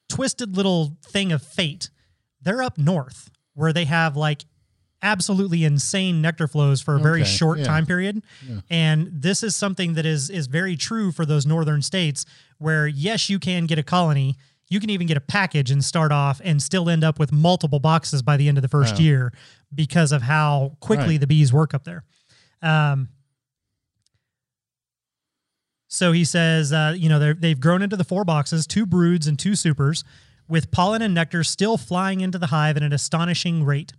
[0.08, 1.90] twisted little thing of fate.
[2.40, 4.44] They're up north where they have like
[5.02, 7.64] absolutely insane nectar flows for a very Okay, short yeah.
[7.64, 8.22] time period.
[8.70, 12.24] And this is something that is is very true for those northern states
[12.58, 14.36] where yes, you can get a colony.
[14.68, 17.78] you can even get a package and start off and still end up with multiple
[17.80, 19.32] boxes by the end of the first year
[19.74, 21.20] because of how quickly Right.
[21.20, 22.04] the bees work up there.
[22.62, 23.08] Um,
[25.88, 29.38] so he says, uh, you know, they've grown into the four boxes, two broods and
[29.38, 30.04] two supers,
[30.48, 33.92] with pollen and nectar still flying into the hive at an astonishing rate.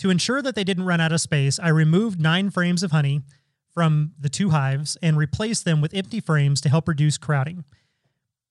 [0.00, 3.22] To ensure that they didn't run out of space, I removed nine frames of honey
[3.72, 7.64] from the two hives and replaced them with empty frames to help reduce crowding.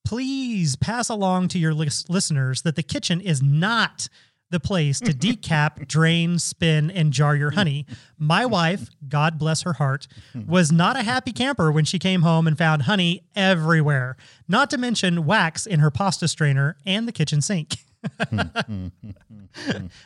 [0.05, 4.07] Please pass along to your lis- listeners that the kitchen is not
[4.55, 7.85] the place to decap, drain, spin, and jar your honey.
[8.17, 10.07] My wife, God bless her heart,
[10.47, 14.15] was not a happy camper when she came home and found honey everywhere,
[14.47, 17.75] not to mention wax in her pasta strainer and the kitchen sink.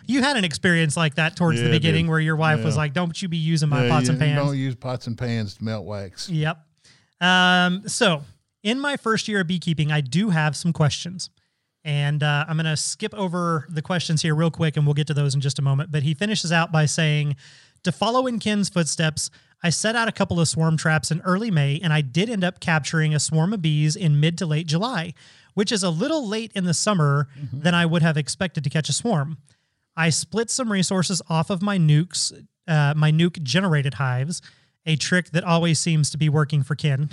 [0.07, 2.93] you had an experience like that towards Yeah, the beginning where your wife was like,
[2.93, 4.37] Don't you be using my Yeah, pots and pans.
[4.37, 6.29] Don't use pots and pans to melt wax.
[6.29, 6.57] Yep.
[7.21, 8.23] Um, so,
[8.63, 11.29] in my first year of beekeeping, I do have some questions.
[11.83, 15.07] And uh, I'm going to skip over the questions here real quick and we'll get
[15.07, 15.91] to those in just a moment.
[15.91, 17.35] But he finishes out by saying,
[17.83, 19.29] To follow in Ken's footsteps,
[19.63, 22.43] I set out a couple of swarm traps in early May and I did end
[22.43, 25.13] up capturing a swarm of bees in mid to late July,
[25.53, 28.89] which is a little late in the summer than I would have expected to catch
[28.89, 29.37] a swarm.
[29.95, 32.31] I split some resources off of my nukes,
[32.67, 34.41] uh, my nuke generated hives,
[34.85, 37.09] a trick that always seems to be working for Ken,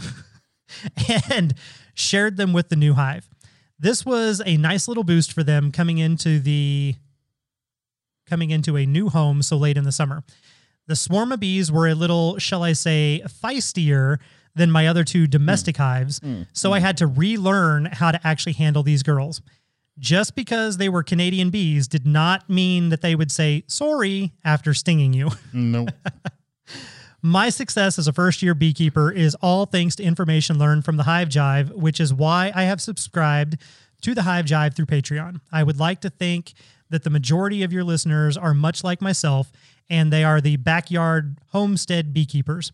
[1.30, 1.54] and
[1.94, 3.28] shared them with the new hive.
[3.78, 6.94] This was a nice little boost for them coming into the
[8.26, 10.24] coming into a new home so late in the summer.
[10.86, 14.18] The swarm of bees were a little, shall I say, feistier
[14.54, 16.40] than my other two domestic hives, mm.
[16.40, 16.46] Mm.
[16.52, 19.42] so I had to relearn how to actually handle these girls.
[19.98, 24.74] Just because they were Canadian bees did not mean that they would say sorry after
[24.74, 25.30] stinging you.
[25.52, 25.86] No.
[27.26, 31.02] My success as a first year beekeeper is all thanks to information learned from the
[31.02, 33.56] Hive Jive, which is why I have subscribed
[34.02, 35.40] to the Hive Jive through Patreon.
[35.50, 36.52] I would like to think
[36.88, 39.50] that the majority of your listeners are much like myself
[39.90, 42.70] and they are the backyard homestead beekeepers.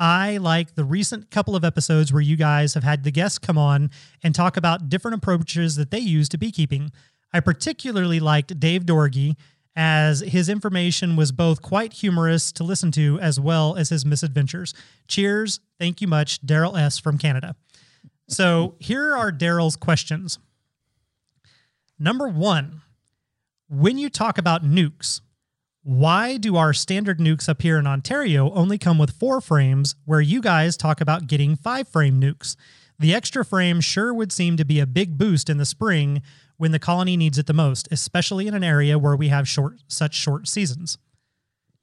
[0.00, 3.56] I like the recent couple of episodes where you guys have had the guests come
[3.56, 3.88] on
[4.20, 6.90] and talk about different approaches that they use to beekeeping.
[7.32, 9.36] I particularly liked Dave Dorgy
[9.74, 14.74] as his information was both quite humorous to listen to as well as his misadventures.
[15.08, 15.60] Cheers.
[15.78, 16.98] Thank you much, Darrell S.
[16.98, 17.56] from Canada.
[18.28, 20.38] So here are Darrell's questions.
[21.98, 22.82] Number one,
[23.68, 25.20] when you talk about nukes,
[25.82, 30.20] why do our standard nukes up here in Ontario only come with four frames where
[30.20, 32.56] you guys talk about getting five frame nukes?
[32.98, 36.22] The extra frame sure would seem to be a big boost in the spring
[36.62, 39.82] when the colony needs it the most, especially in an area where we have short
[39.88, 40.96] such short seasons.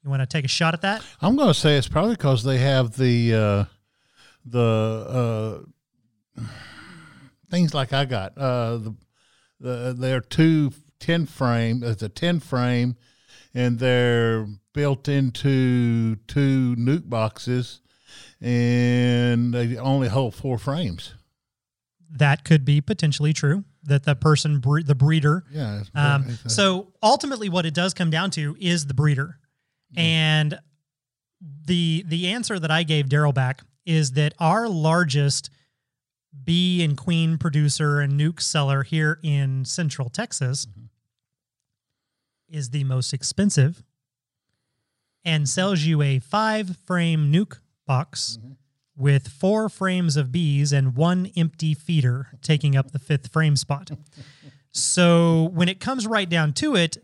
[0.02, 1.02] You want to take a shot at that?
[1.20, 3.64] I'm going to say it's probably because they have the uh,
[4.46, 5.66] the
[6.38, 6.42] uh,
[7.50, 8.38] things like I got.
[8.38, 8.94] Uh, the
[9.60, 11.82] the they're two 10 frame.
[11.84, 12.96] It's a 10 frame,
[13.52, 17.82] and they're built into two nuke boxes,
[18.40, 21.12] and they only hold four frames.
[22.10, 23.64] That could be potentially true.
[23.84, 25.82] That the person, bre- the breeder, Yeah.
[25.94, 29.38] Um, so ultimately, what it does come down to is the breeder,
[29.96, 30.58] and
[31.40, 35.48] the the answer that I gave Darrell back is that our largest
[36.44, 40.66] bee and queen producer and nuke seller here in Central Texas
[42.48, 43.82] is the most expensive
[45.24, 48.38] and sells you a five frame nuke box
[49.00, 53.90] with four frames of bees and one empty feeder taking up the fifth frame spot.
[54.72, 56.96] So when it comes right down to it,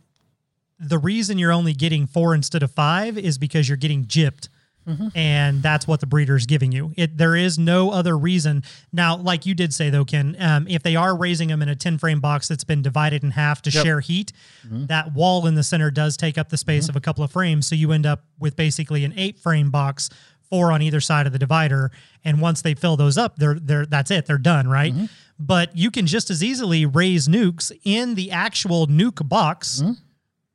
[0.78, 4.48] the reason you're only getting four instead of five is because you're getting gypped.
[4.86, 5.08] Mm-hmm.
[5.16, 6.92] And that's what the breeder is giving you.
[6.96, 8.62] It there is no other reason.
[8.92, 11.74] Now, like you did say though, Ken, um, if they are raising them in a
[11.74, 14.32] 10 frame box that's been divided in half to share heat,
[14.64, 14.86] mm-hmm.
[14.86, 16.90] that wall in the center does take up the space mm-hmm.
[16.90, 17.66] of a couple of frames.
[17.66, 20.08] So you end up with basically an eight frame box,
[20.48, 21.90] four on either side of the divider.
[22.24, 24.26] And once they fill those up, they're they're that's it.
[24.26, 24.92] They're done, right?
[24.92, 25.06] Mm-hmm.
[25.38, 29.92] But you can just as easily raise nukes in the actual nuke box mm-hmm.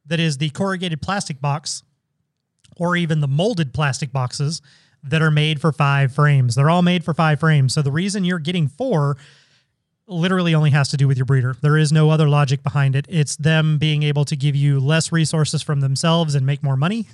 [0.07, 1.83] that is the corrugated plastic box
[2.77, 4.61] or even the molded plastic boxes
[5.03, 6.55] that are made for five frames.
[6.55, 7.73] They're all made for five frames.
[7.73, 9.17] So the reason you're getting four
[10.07, 11.55] literally only has to do with your breeder.
[11.61, 13.05] There is no other logic behind it.
[13.09, 17.07] It's them being able to give you less resources from themselves and make more money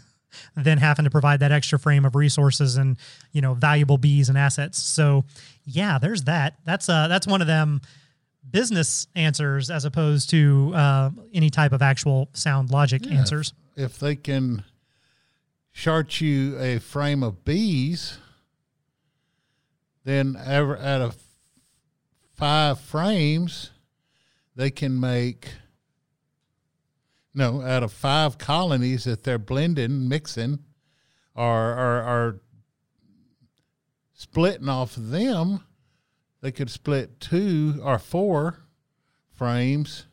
[0.55, 2.97] than having to provide that extra frame of resources and,
[3.31, 4.81] you know, valuable bees and assets.
[4.81, 5.25] So,
[5.65, 6.55] yeah, there's that.
[6.65, 7.81] That's uh that's one of them
[8.49, 13.53] business answers as opposed to uh, any type of actual sound logic answers.
[13.75, 14.63] if they can
[15.73, 18.17] chart you a frame of bees,
[20.03, 21.17] then ever out of
[22.35, 23.71] five frames,
[24.55, 25.49] they can make
[27.37, 30.59] no out of five colonies that they're blending, mixing,
[31.35, 32.41] or are are
[34.13, 35.63] splitting off of them.
[36.41, 38.63] They could split two or four
[39.33, 40.07] frames,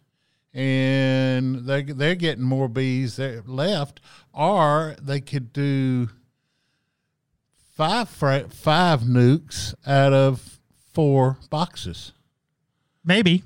[0.53, 4.01] and they they're getting more bees that left,
[4.33, 6.11] or they could do
[7.75, 10.61] five five nukes out of
[10.93, 12.13] four boxes.
[13.05, 13.45] Maybe.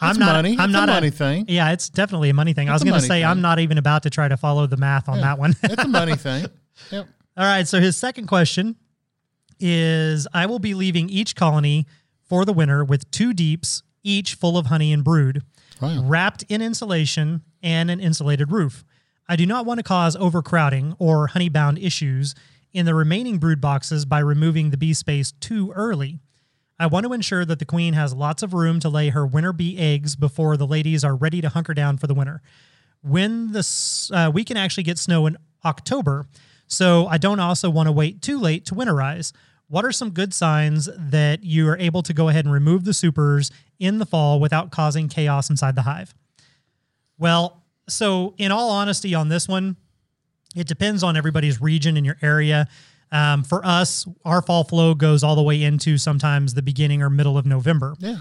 [0.00, 0.32] I'm not.
[0.32, 0.56] money.
[0.58, 1.44] I'm It's a not money thing.
[1.48, 2.68] Yeah, it's definitely a money thing.
[2.68, 5.08] I was going to say I'm not even about to try to follow the math
[5.08, 5.54] on that one.
[5.62, 6.46] It's a money thing.
[6.90, 7.06] Yep.
[7.36, 7.66] All right.
[7.68, 8.76] So his second question
[9.58, 11.86] is I will be leaving each colony
[12.28, 15.42] for the winter with two deeps, each full of honey and brood,
[15.80, 16.02] Wow.
[16.04, 18.84] wrapped in insulation and an insulated roof.
[19.28, 22.34] I do not want to cause overcrowding or honey-bound issues
[22.72, 26.18] in the remaining brood boxes by removing the bee space too early.
[26.80, 29.52] I want to ensure that the queen has lots of room to lay her winter
[29.52, 32.40] bee eggs before the ladies are ready to hunker down for the winter.
[33.02, 36.26] When the uh, we can actually get snow in October,
[36.66, 39.32] so I don't also want to wait too late to winterize.
[39.68, 42.94] What are some good signs that you are able to go ahead and remove the
[42.94, 46.14] supers in the fall without causing chaos inside the hive?
[47.18, 49.76] Well, so in all honesty, on this one,
[50.56, 52.68] it depends on everybody's region in your area.
[53.12, 57.10] Um, for us, our fall flow goes all the way into sometimes the beginning or
[57.10, 57.94] middle of November.
[57.98, 58.18] Yeah.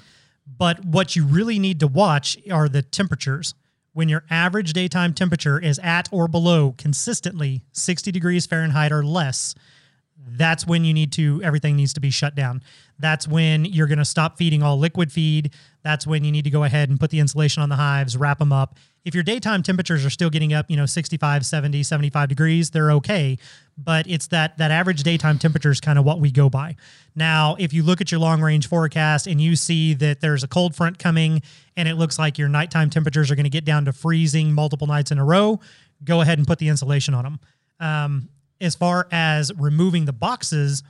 [0.58, 3.54] But what you really need to watch are the temperatures.
[3.94, 9.54] When your average daytime temperature is at or below consistently 60 degrees Fahrenheit or less,
[10.28, 12.62] that's when you need to everything needs to be shut down.
[13.00, 15.54] That's when you're going to stop feeding all liquid feed.
[15.84, 18.40] That's when you need to go ahead and put the insulation on the hives wrap
[18.40, 18.78] them up.
[19.06, 22.92] If your daytime temperatures are still getting up you know 65 70 75 degrees they're
[22.92, 23.38] okay.
[23.78, 26.76] But it's that that average daytime temperature is kind of what we go by.
[27.16, 30.48] Now if you look at your long range forecast and you see that there's a
[30.48, 31.42] cold front coming
[31.78, 34.88] and it looks like your nighttime temperatures are going to get down to freezing multiple
[34.88, 35.60] nights in a row
[36.04, 37.40] go ahead and put the insulation on them
[37.80, 38.30] um,
[38.62, 40.84] as far as removing the boxes,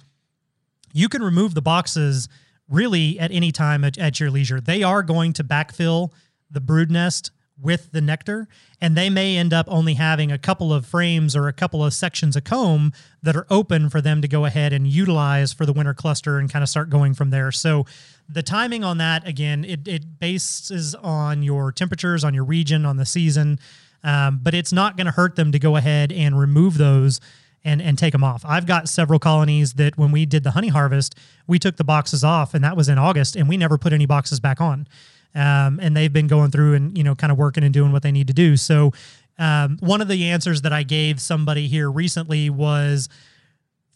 [0.94, 2.28] you can remove the boxes
[2.68, 4.62] really at any time at, at your leisure.
[4.62, 6.12] They are going to backfill
[6.50, 8.48] the brood nest with the nectar,
[8.80, 11.94] and they may end up only having a couple of frames or a couple of
[11.94, 15.74] sections of comb that are open for them to go ahead and utilize for the
[15.74, 17.52] winter cluster and kind of start going from there.
[17.52, 17.86] So
[18.30, 22.96] the timing on that again, it, it bases on your temperatures, on your region, on
[22.96, 23.60] the season.
[24.04, 27.20] Um, but it's not going to hurt them to go ahead and remove those
[27.64, 28.44] and and take them off.
[28.46, 31.16] I've got several colonies that when we did the honey harvest,
[31.48, 34.06] we took the boxes off, and that was in August, and we never put any
[34.06, 34.88] boxes back on.
[35.36, 38.04] Um, and they've been going through and you know kind of working and doing what
[38.04, 38.58] they need to do.
[38.58, 38.92] So
[39.38, 43.10] um, one of the answers that I gave somebody here recently was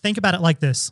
[0.01, 0.91] think about it like this.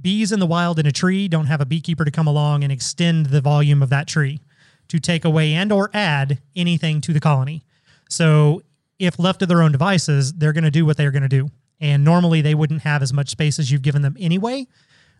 [0.00, 2.72] Bees in the wild in a tree don't have a beekeeper to come along and
[2.72, 4.40] extend the volume of that tree
[4.88, 7.62] to take away and or add anything to the colony.
[8.08, 8.62] So
[8.98, 11.50] if left to their own devices, they're going to do what they're going to do.
[11.82, 14.68] And normally they wouldn't have as much space as you've given them anyway.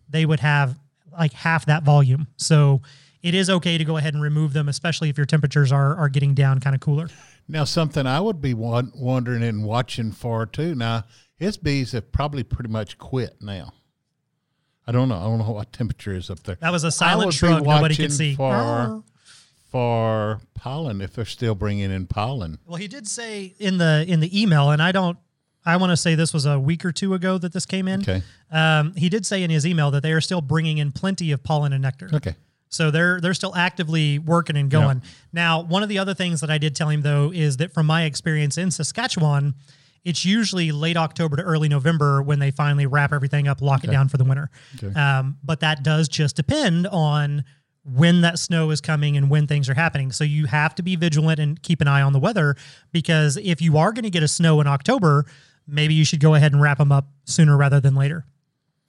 [0.08, 0.78] They would have
[1.12, 2.28] like half that volume.
[2.36, 2.80] So
[3.20, 6.08] it is okay to go ahead and remove them, especially if your temperatures are are
[6.08, 7.08] getting down kind of cooler.
[7.48, 10.76] Now, something I would be won- wondering and watching for too.
[10.76, 11.02] Now,
[11.34, 13.74] his bees have probably pretty much quit now.
[14.86, 15.16] I don't know.
[15.16, 16.56] I don't know what temperature is up there.
[16.60, 17.64] That was a silent would shrug.
[17.64, 18.34] Nobody watching could see.
[18.34, 19.04] for oh.
[19.70, 22.58] for pollen if they're still bringing in pollen.
[22.66, 25.18] Well, he did say in the in the email, and I don't.
[25.64, 28.02] I want to say this was a week or two ago that this came in.
[28.02, 28.22] Okay.
[28.50, 31.42] Um, he did say in his email that they are still bringing in plenty of
[31.42, 32.10] pollen and nectar.
[32.12, 32.34] Okay.
[32.68, 35.02] So they're they're still actively working and going.
[35.32, 37.86] Now, one of the other things that I did tell him though is that from
[37.86, 39.54] my experience in Saskatchewan,
[40.04, 43.90] it's usually late October to early November when they finally wrap everything up, lock it
[43.90, 44.50] down for the winter.
[44.82, 44.98] Okay.
[44.98, 47.44] Um, but that does just depend on
[47.84, 50.12] when that snow is coming and when things are happening.
[50.12, 52.56] So you have to be vigilant and keep an eye on the weather
[52.92, 55.26] because if you are going to get a snow in October,
[55.66, 58.24] maybe you should go ahead and wrap them up sooner rather than later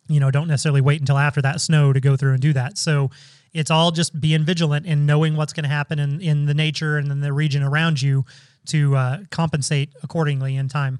[0.07, 2.78] you know, don't necessarily wait until after that snow to go through and do that.
[2.78, 3.09] So
[3.53, 6.97] it's all just being vigilant and knowing what's going to happen in, in the nature
[6.97, 8.26] and in the region around you
[8.67, 10.99] to uh, compensate accordingly in time.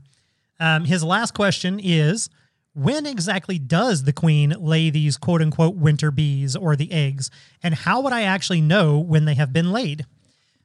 [0.59, 2.30] Um, his last question is
[2.76, 7.30] when exactly does the queen lay these quote unquote winter bees or the eggs?
[7.61, 10.05] And how would I actually know when they have been laid?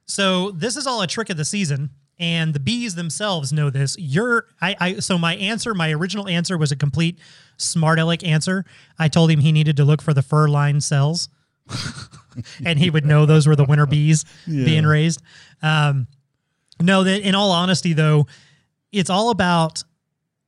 [0.07, 3.97] So this is all a trick of the season, and the bees themselves know this.
[3.99, 7.19] You're I, I so my answer, my original answer was a complete
[7.57, 8.65] smart aleck answer.
[8.99, 11.29] I told him he needed to look for the fur line cells.
[12.65, 14.25] and he would know those were the winter bees
[14.65, 15.21] being raised.
[15.63, 16.07] Um,
[16.81, 18.27] no, that in all honesty, though,
[18.93, 19.83] it's all about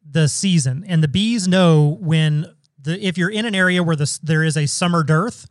[0.08, 2.46] the season, and the bees know when
[2.82, 5.46] the if you're in an area where this there is a summer dearth,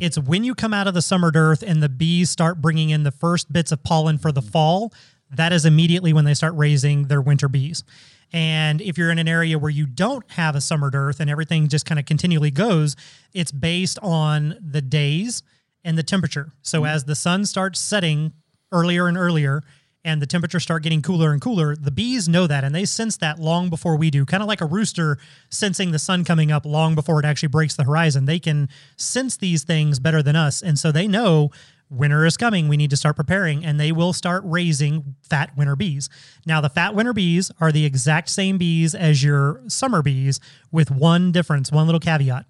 [0.00, 3.02] it's when you come out of the summer dearth and the bees start bringing in
[3.02, 4.92] the first bits of pollen for the fall.
[5.30, 7.84] That is immediately when they start raising their winter bees.
[8.32, 11.68] And if you're in an area where you don't have a summer dearth and everything
[11.68, 12.94] just kind of continually goes,
[13.32, 15.42] it's based on the days
[15.84, 16.52] and the temperature.
[16.62, 16.94] So mm-hmm.
[16.94, 18.32] as the sun starts setting
[18.72, 19.62] earlier and earlier
[20.04, 23.16] and the temperatures start getting cooler and cooler, the bees know that and they sense
[23.18, 24.24] that long before we do.
[24.24, 25.18] Kind of like a rooster
[25.50, 28.24] sensing the sun coming up long before it actually breaks the horizon.
[28.24, 30.62] They can sense these things better than us.
[30.62, 31.50] And so they know
[31.90, 32.68] winter is coming.
[32.68, 36.08] We need to start preparing and they will start raising fat winter bees.
[36.46, 40.90] Now, the fat winter bees are the exact same bees as your summer bees with
[40.90, 42.46] one difference, one little caveat.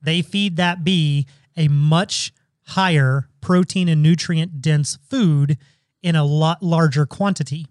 [0.00, 1.26] They feed that bee
[1.56, 2.32] a much
[2.68, 5.58] higher protein and nutrient dense food
[6.02, 7.66] in a lot larger quantity.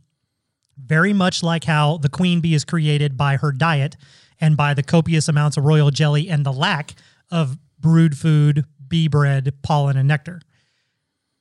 [0.77, 3.95] Very much like how the queen bee is created by her diet
[4.41, 6.95] and by the copious amounts of royal jelly and the lack
[7.31, 10.41] of brood food, bee bread, pollen, and nectar.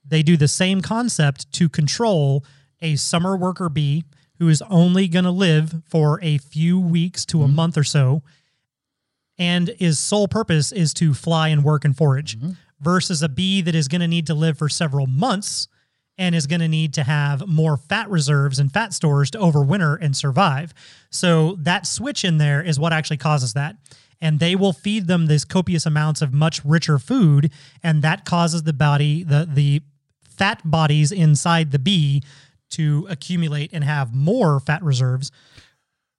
[0.07, 2.45] They do the same concept to control
[2.81, 4.05] a summer worker bee
[4.39, 7.57] who is only going to live for a few weeks to a mm-hmm.
[7.57, 8.23] month or so
[9.39, 12.53] and his sole purpose is to fly and work and forage mm-hmm.
[12.81, 15.69] versus a bee that is going to need to live for several months
[16.19, 19.99] and is going to need to have more fat reserves and fat stores to overwinter
[20.01, 20.75] and survive.
[21.11, 23.77] So that switch in there is what actually causes that.
[24.21, 27.51] And they will feed them these copious amounts of much richer food,
[27.83, 29.83] and that causes the body, the the
[30.43, 32.21] fat bodies inside the bee
[32.69, 35.31] to accumulate and have more fat reserves,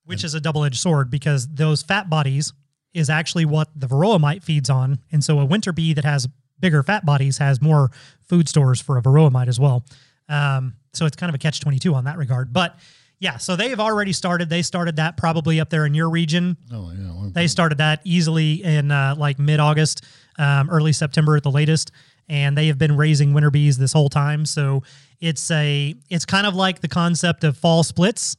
[0.05, 2.53] which is a double-edged sword because those fat bodies
[2.93, 4.97] is actually what the varroa mite feeds on.
[5.11, 8.97] And so a winter bee that has bigger fat bodies has more food stores for
[8.97, 9.83] a varroa mite as well.
[10.29, 12.53] Um, so it's kind of a catch 22 on that regard.
[12.53, 12.79] But
[13.19, 14.49] yeah, so they have already started.
[14.49, 16.55] They started that probably up there in your region.
[16.71, 17.29] Oh yeah.
[17.33, 20.05] They started that easily in uh, like mid August,
[20.37, 21.91] um, early September at the latest,
[22.29, 24.45] and they have been raising winter bees this whole time.
[24.45, 24.83] So
[25.19, 28.37] it's a it's kind of like the concept of fall splits.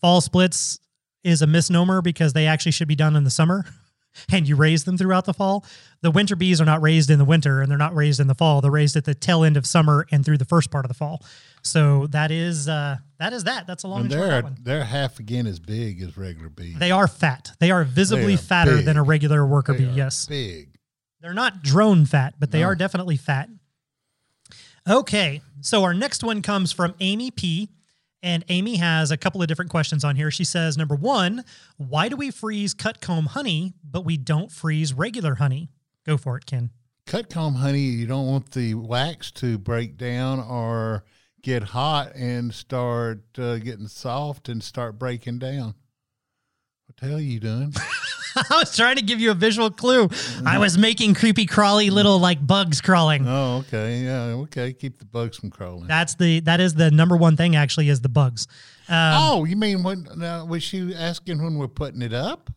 [0.00, 0.80] Fall splits
[1.24, 3.64] is a misnomer because they actually should be done in the summer.
[4.32, 5.64] And you raise them throughout the fall.
[6.02, 8.34] The winter bees are not raised in the winter and they're not raised in the
[8.34, 8.60] fall.
[8.60, 10.94] They're raised at the tail end of summer and through the first part of the
[10.94, 11.22] fall.
[11.62, 13.68] So that is uh, that is that.
[13.68, 16.48] That's a long and and short of they're they're half again as big as regular
[16.48, 16.76] bees.
[16.76, 17.52] They are fat.
[17.60, 19.90] They are visibly They are fatter than a regular worker They bee.
[19.90, 20.26] are Yes.
[20.26, 20.74] big.
[21.20, 22.66] They're not drone fat, but they No.
[22.68, 23.48] are definitely fat.
[24.88, 27.68] Okay, so our next one comes from Amy P.
[28.22, 30.30] And Amy has a couple of different questions on here.
[30.30, 31.42] She says, number one,
[31.78, 35.70] why do we freeze cut comb honey, but we don't freeze regular honey?
[36.04, 36.68] Go for it, Ken.
[37.06, 41.04] Cut comb honey, you don't want the wax to break down or
[41.42, 45.74] get hot and start uh, getting soft and start breaking down.
[46.86, 47.72] What the hell are you doing?
[48.50, 50.08] I was trying to give you a visual clue.
[50.46, 53.26] I was making creepy, crawly little like bugs crawling.
[53.26, 53.98] oh, okay.
[54.00, 54.72] Yeah, okay.
[54.72, 55.86] Keep the bugs from crawling.
[55.86, 58.46] That's the that is the number one thing actually is the bugs.
[58.88, 62.50] Um, oh, you mean when now was she asking when we're putting it up?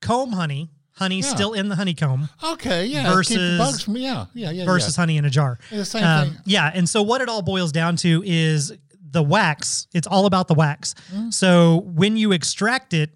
[0.00, 1.28] comb honey, honey Yeah.
[1.28, 3.12] still in the honeycomb Okay, yeah.
[3.12, 4.64] Versus- bugs from yeah, yeah, yeah.
[4.64, 5.58] versus honey in a jar.
[5.70, 5.78] yeah.
[5.78, 6.38] the same Um, thing.
[6.46, 8.72] yeah, and so what it all boils down to is
[9.10, 9.86] the wax.
[9.92, 10.94] It's all about the wax.
[11.14, 11.32] Mm.
[11.32, 13.10] So when you extract it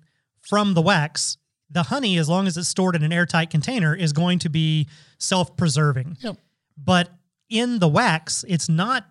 [0.49, 1.39] from the wax,
[1.71, 4.89] the honey, as long as it's stored in an airtight container, is going to be
[5.19, 6.17] self-preserving.
[6.21, 6.37] Yep.
[6.77, 7.11] But
[7.49, 9.05] in the wax, it's not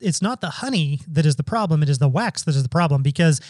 [0.00, 2.68] it's not the honey that is the problem, it is the wax that is the
[2.68, 3.40] problem because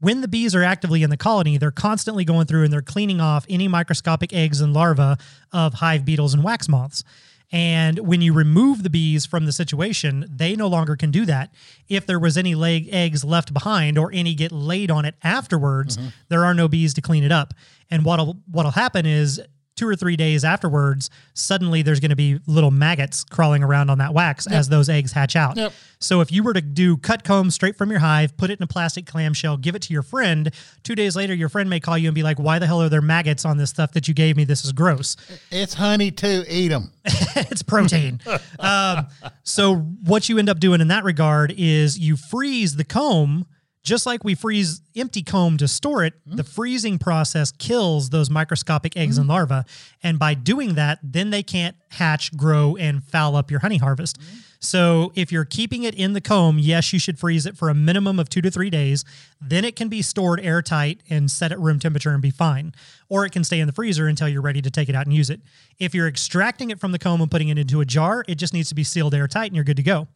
[0.00, 3.20] when the bees are actively in the colony, they're constantly going through and they're cleaning
[3.20, 5.20] off any microscopic eggs and larvae
[5.52, 7.04] of hive beetles and wax moths.
[7.50, 11.52] And when you remove the bees from the situation, they no longer can do that.
[11.88, 15.96] If there was any leg eggs left behind or any get laid on it afterwards,
[15.96, 16.08] mm-hmm.
[16.28, 17.54] there are no bees to clean it up.
[17.90, 19.40] And what'll what'll happen is
[19.78, 23.98] two or three days afterwards, suddenly there's going to be little maggots crawling around on
[23.98, 25.56] that wax as those eggs hatch out.
[25.56, 25.72] Yep.
[26.00, 28.64] So if you were to do cut comb straight from your hive, put it in
[28.64, 30.52] a plastic clamshell, give it to your friend,
[30.82, 32.88] two days later, your friend may call you and be like, "Why the hell are
[32.88, 34.44] there maggots on this stuff that you gave me?
[34.44, 35.16] This is gross."
[35.50, 36.44] It's honey too.
[36.48, 36.92] Eat them.
[37.04, 38.20] it's protein.
[38.58, 39.06] um,
[39.44, 43.46] so what you end up doing in that regard is you freeze the comb
[43.88, 46.14] just like we freeze empty comb to store it.
[46.26, 46.36] Mm-hmm.
[46.36, 49.48] The freezing process kills those microscopic eggs and mm-hmm.
[49.48, 49.68] larvae,
[50.02, 54.20] and by doing that, then they can't hatch, grow, and foul up your honey harvest.
[54.20, 54.38] Mm-hmm.
[54.60, 57.74] So if you're keeping it in the comb, yes, you should freeze it for a
[57.74, 59.04] minimum of two to three days.
[59.40, 62.74] Then it can be stored airtight and set at room temperature and be fine.
[63.08, 65.14] Or it can stay in the freezer until you're ready to take it out and
[65.14, 65.40] use it.
[65.78, 68.52] If you're extracting it from the comb and putting it into a jar, it just
[68.52, 70.08] needs to be sealed airtight and you're good to go.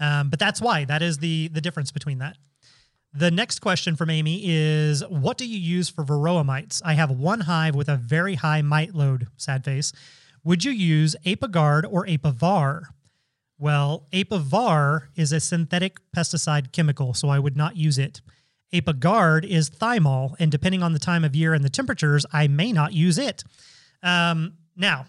[0.00, 2.36] Um, but that's why that is the the difference between that.
[3.16, 6.82] The next question from Amy is What do you use for varroa mites?
[6.84, 9.92] I have one hive with a very high mite load, sad face.
[10.42, 12.82] Would you use Apiguard or Apivar?
[13.56, 18.20] Well, Apivar is a synthetic pesticide chemical, so I would not use it.
[18.72, 22.72] Apiguard is thymol, and depending on the time of year and the temperatures, I may
[22.72, 23.44] not use it.
[24.02, 25.06] Um, now,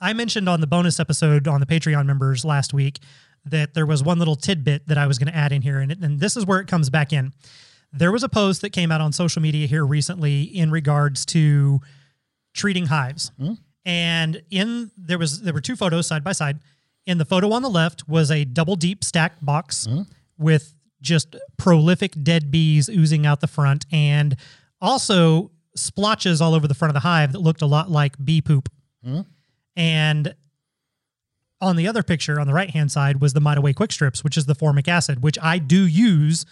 [0.00, 2.98] I mentioned on the bonus episode on the Patreon members last week
[3.46, 5.92] that there was one little tidbit that I was going to add in here, and,
[5.92, 7.32] it, and this is where it comes back in.
[7.92, 11.80] There was a post that came out on social media here recently in regards to
[12.52, 13.54] treating hives, hmm?
[13.84, 16.58] and in there was there were two photos side by side.
[17.06, 20.02] In the photo on the left was a double deep stacked box hmm?
[20.36, 24.36] with just prolific dead bees oozing out the front, and
[24.80, 28.42] also splotches all over the front of the hive that looked a lot like bee
[28.42, 28.68] poop.
[29.04, 29.20] Hmm?
[29.76, 30.34] And
[31.60, 34.22] on the other picture on the right hand side was the Mite Away Quick Strips,
[34.22, 36.44] which is the formic acid, which I do use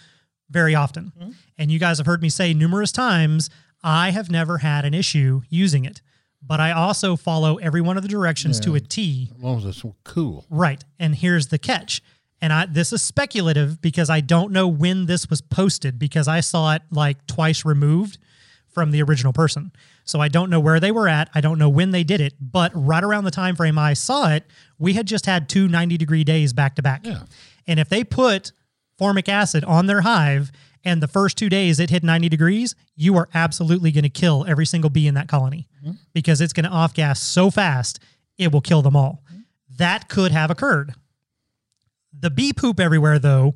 [0.49, 1.11] very often.
[1.17, 1.31] Mm-hmm.
[1.57, 3.49] And you guys have heard me say numerous times,
[3.83, 6.01] I have never had an issue using it.
[6.47, 9.31] But I also follow every one of the directions to a T.
[9.35, 10.45] As long as it's cool.
[10.49, 10.83] Right.
[10.99, 12.03] And here's the catch.
[12.39, 16.41] And I this is speculative because I don't know when this was posted because I
[16.41, 18.19] saw it like twice removed
[18.67, 19.71] from the original person.
[20.05, 21.29] So I don't know where they were at.
[21.33, 24.29] I don't know when they did it, but right around the time frame I saw
[24.29, 24.45] it,
[24.77, 27.05] we had just had two 90 degree days back to back.
[27.05, 27.23] Yeah.
[27.67, 28.51] And if they put
[28.99, 30.51] formic acid on their hive
[30.83, 34.45] and the first two days it hit 90 degrees, you are absolutely going to kill
[34.47, 35.93] every single bee in that colony mm-hmm.
[36.13, 37.99] because it's going to off gas so fast,
[38.37, 39.23] it will kill them all.
[39.27, 39.41] Mm-hmm.
[39.77, 40.93] That could have occurred.
[42.17, 43.55] The bee poop everywhere, though,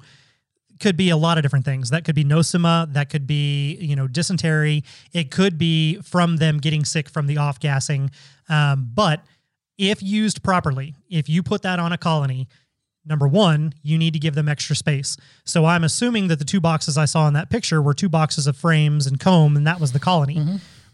[0.79, 1.89] could be a lot of different things.
[1.89, 4.83] That could be nosema, that could be, you know, dysentery.
[5.13, 8.11] It could be from them getting sick from the off gassing.
[8.47, 9.21] Um, but
[9.77, 12.47] if used properly, if you put that on a colony,
[13.05, 15.17] number one, you need to give them extra space.
[15.45, 18.47] So I'm assuming that the two boxes I saw in that picture were two boxes
[18.47, 20.35] of frames and comb, and that was the colony,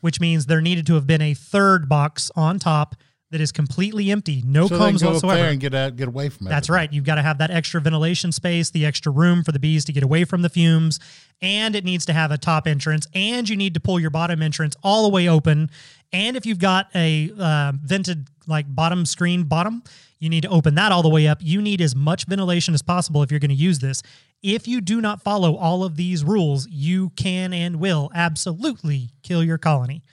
[0.01, 2.95] which means there needed to have been a third box on top
[3.31, 5.41] that is completely empty, no So combs whatsoever.
[5.41, 6.51] there and get out, get away from it.
[6.51, 6.91] That's right.
[6.93, 9.93] You've got to have that extra ventilation space, the extra room for the bees to
[9.93, 10.99] get away from the fumes,
[11.41, 14.41] and it needs to have a top entrance, and you need to pull your bottom
[14.41, 15.69] entrance all the way open.
[16.13, 19.83] And if you've got a uh, vented like bottom screen bottom,
[20.19, 21.39] you need to open that all the way up.
[21.41, 24.01] You need as much ventilation as possible if you're going to use this.
[24.43, 29.43] If you do not follow all of these rules, you can and will absolutely kill
[29.43, 30.03] your colony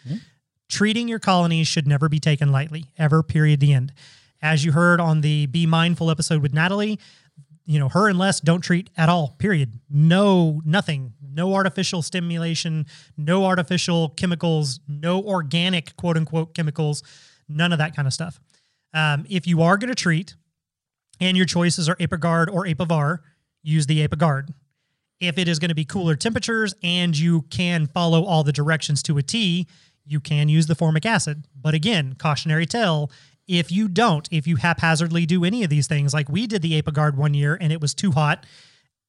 [0.72, 3.92] treating your colonies should never be taken lightly, ever, period, the end.
[4.40, 6.98] As you heard on the Be Mindful episode with Natalie,
[7.66, 9.78] you know, her and Les don't treat at all, period.
[9.90, 11.12] No, nothing.
[11.22, 12.86] No artificial stimulation,
[13.18, 17.02] no artificial chemicals, no organic quote unquote chemicals,
[17.48, 18.40] none of that kind of stuff.
[18.94, 20.36] Um, if you are going to treat
[21.20, 23.18] and your choices are Apiguard or Apivar,
[23.62, 24.48] use the Apiguard.
[25.20, 29.02] If it is going to be cooler temperatures and you can follow all the directions
[29.04, 29.68] to a T,
[30.04, 31.46] you can use the formic acid.
[31.60, 33.10] But again, cautionary tale
[33.48, 36.80] if you don't, if you haphazardly do any of these things, like we did the
[36.80, 38.46] Apiguard one year and it was too hot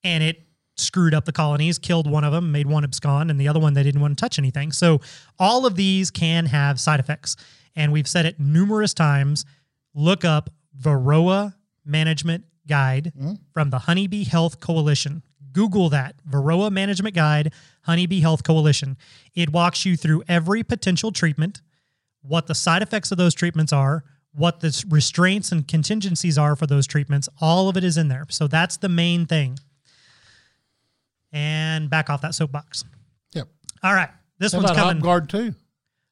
[0.03, 0.41] and it
[0.75, 3.73] screwed up the colonies, killed one of them, made one abscond, and the other one
[3.73, 4.71] they didn't want to touch anything.
[4.71, 5.01] So
[5.39, 7.35] all of these can have side effects.
[7.75, 9.45] And we've said it numerous times.
[9.93, 11.53] Look up Varroa
[11.85, 13.33] Management Guide mm-hmm.
[13.53, 15.23] from the Honeybee Health Coalition.
[15.53, 18.97] Google that Varroa Management Guide, Honeybee Health Coalition.
[19.35, 21.61] It walks you through every potential treatment,
[22.21, 26.65] what the side effects of those treatments are, what the restraints and contingencies are for
[26.65, 27.29] those treatments.
[27.39, 28.25] All of it is in there.
[28.29, 29.59] So that's the main thing.
[31.31, 32.83] And back off that soapbox.
[33.33, 33.47] Yep.
[33.83, 34.09] All right.
[34.39, 34.97] This How one's coming.
[34.97, 35.55] Hop Guard too?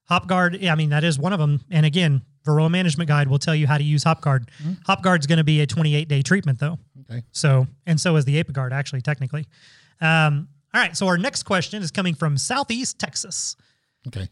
[0.10, 1.62] HopGuard, yeah, I mean, that is one of them.
[1.72, 4.48] And again, Varroa Management Guide will tell you how to use HopGuard.
[4.88, 6.78] HopGuard's going to be a 28 day treatment, though.
[7.10, 7.24] Okay.
[7.32, 9.48] So, and so is the Apiguard, actually, technically.
[10.00, 10.96] Um, all right.
[10.98, 13.56] So, our next question is coming from Southeast Texas.
[14.08, 14.28] Okay.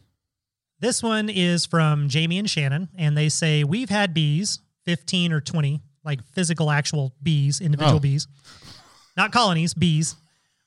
[0.80, 5.40] This one is from Jamie and Shannon, and they say, We've had bees, 15 or
[5.40, 8.00] 20, like physical, actual bees, individual Oh.
[8.00, 8.26] bees,
[9.16, 10.16] not colonies, bees.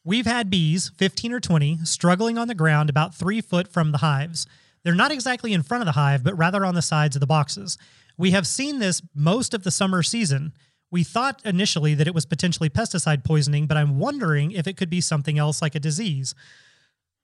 [0.06, 4.00] We've had bees, 15 or 20, struggling on the ground about three foot from the
[4.00, 4.46] hives.
[4.84, 7.28] They're not exactly in front of the hive, but rather on the sides of the
[7.28, 7.78] boxes.
[8.18, 10.54] We have seen this most of the summer season.
[10.92, 14.90] We thought initially that it was potentially pesticide poisoning, but I'm wondering if it could
[14.90, 16.36] be something else like a disease.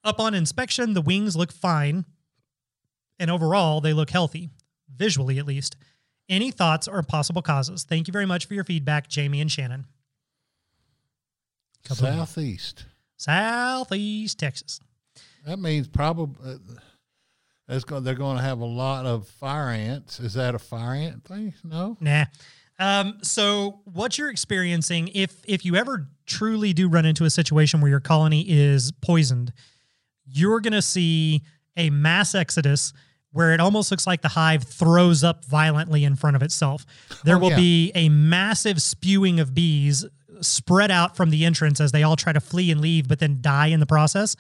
[0.04, 2.06] Upon inspection, the wings look fine,
[3.20, 4.50] and overall, they look healthy,
[4.96, 5.76] visually at least.
[6.30, 7.84] Any thoughts or possible causes?
[7.84, 9.86] Thank you very much for your feedback, Jamie and Shannon.
[11.84, 12.86] Couple Southeast.
[13.18, 14.80] Southeast Texas.
[15.46, 16.58] That means probably uh,
[17.70, 18.04] that's going.
[18.04, 20.20] They're going to have a lot of fire ants.
[20.20, 21.54] Is that a fire ant thing?
[21.64, 21.96] No.
[22.02, 22.26] Nah.
[22.80, 27.80] Um, so what you're experiencing, if if you ever truly do run into a situation
[27.82, 29.54] where your colony is poisoned,
[30.26, 31.42] you're gonna see
[31.78, 32.94] a mass exodus
[33.32, 36.86] where it almost looks like the hive throws up violently in front of itself.
[37.24, 37.58] There Oh, will yeah.
[37.58, 40.04] be a massive spewing of bees
[40.42, 43.38] spread out from the entrance as they all try to flee and leave, but then
[43.42, 44.36] die in the process.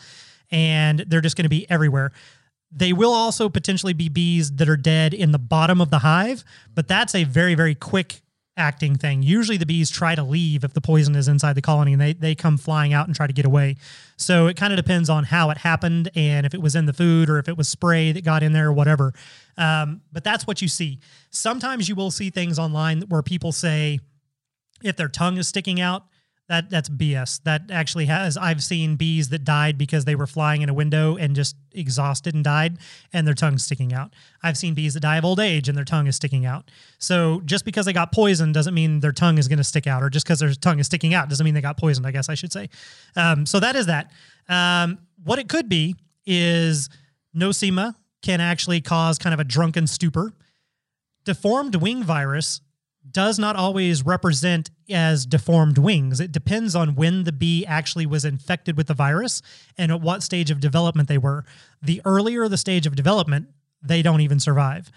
[0.50, 2.12] And they're just going to be everywhere.
[2.72, 6.44] They will also potentially be bees that are dead in the bottom of the hive,
[6.76, 8.22] but that's a very, very quick
[8.60, 9.24] acting thing.
[9.24, 12.14] Usually the bees try to leave if the poison is inside the colony and they,
[12.14, 13.78] they come flying out and try to get away.
[14.18, 16.94] So it kind of depends on how it happened and if it was in the
[16.94, 19.14] food or if it was spray that got in there or whatever.
[19.58, 21.00] Um, but that's what you see.
[21.32, 24.00] Sometimes you will see things online where people say,
[24.84, 26.04] if their tongue is sticking out,
[26.50, 27.42] that that's BS.
[27.44, 31.16] That actually has I've seen bees that died because they were flying in a window
[31.16, 32.80] and just exhausted and died
[33.14, 34.14] and their tongue's sticking out.
[34.42, 36.72] I've seen bees that die of old age and their tongue is sticking out.
[36.98, 40.02] So just because they got poisoned doesn't mean their tongue is going to stick out,
[40.02, 42.08] or just because their tongue is sticking out doesn't mean they got poisoned.
[42.08, 42.70] I guess I should say.
[43.16, 44.12] Um, so that is that.
[44.50, 45.96] Um, what it could be
[46.26, 46.90] is
[47.36, 47.94] nosema
[48.24, 50.34] can actually cause kind of a drunken stupor.
[51.26, 52.62] Deformed wing virus
[53.12, 56.20] does not always represent as deformed wings.
[56.20, 59.42] It depends on when the bee actually was infected with the virus
[59.78, 61.46] and at what stage of development they were.
[61.82, 63.50] The earlier the stage of development,
[63.82, 64.92] they don't even survive.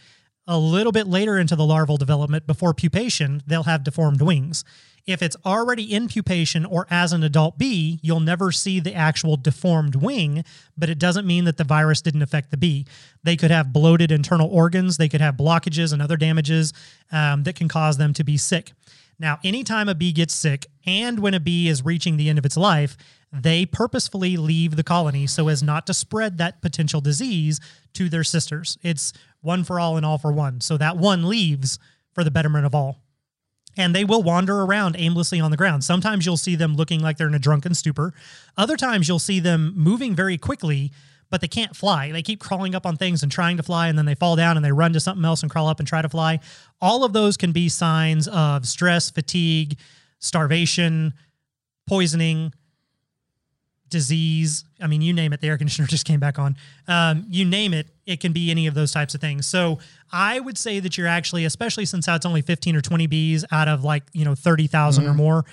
[0.47, 4.65] A little bit later into the larval development, before pupation, they'll have deformed wings.
[5.05, 9.36] If it's already in pupation or as an adult bee, you'll never see the actual
[9.36, 10.44] deformed wing,
[10.76, 12.86] but it doesn't mean that the virus didn't affect the bee.
[13.24, 16.72] They could have bloated internal organs, they could have blockages and other damages
[17.11, 18.72] um, that can cause them to be sick.
[19.18, 22.46] Now, anytime a bee gets sick and when a bee is reaching the end of
[22.46, 22.96] its life,
[23.32, 27.59] they purposefully leave the colony so as not to spread that potential disease
[27.94, 28.78] to their sisters.
[28.82, 30.61] It's one for all and all for one.
[30.61, 31.78] So that one leaves
[32.12, 32.98] for the betterment of all
[33.77, 35.85] and they will wander around aimlessly on the ground.
[35.85, 38.12] Sometimes you'll see them looking like they're in a drunken stupor.
[38.57, 40.93] Other times you'll see them moving very quickly,
[41.31, 42.12] but they can't fly.
[42.12, 44.57] They keep crawling up on things and trying to fly, and then they fall down
[44.57, 46.41] and they run to something else and crawl up and try to fly.
[46.81, 49.79] All of those can be signs of stress, fatigue,
[50.18, 51.14] starvation,
[51.89, 52.53] poisoning,
[53.93, 54.64] disease.
[54.80, 55.40] I mean, you name it.
[55.40, 56.57] The air conditioner just came back on.
[56.88, 57.88] Um, you name it.
[58.07, 59.47] It can be any of those types of things.
[59.47, 59.78] So
[60.11, 63.68] I would say that you're actually, especially since it's only 15 or 20 bees out
[63.68, 65.45] of like, you know, 30,000 or more,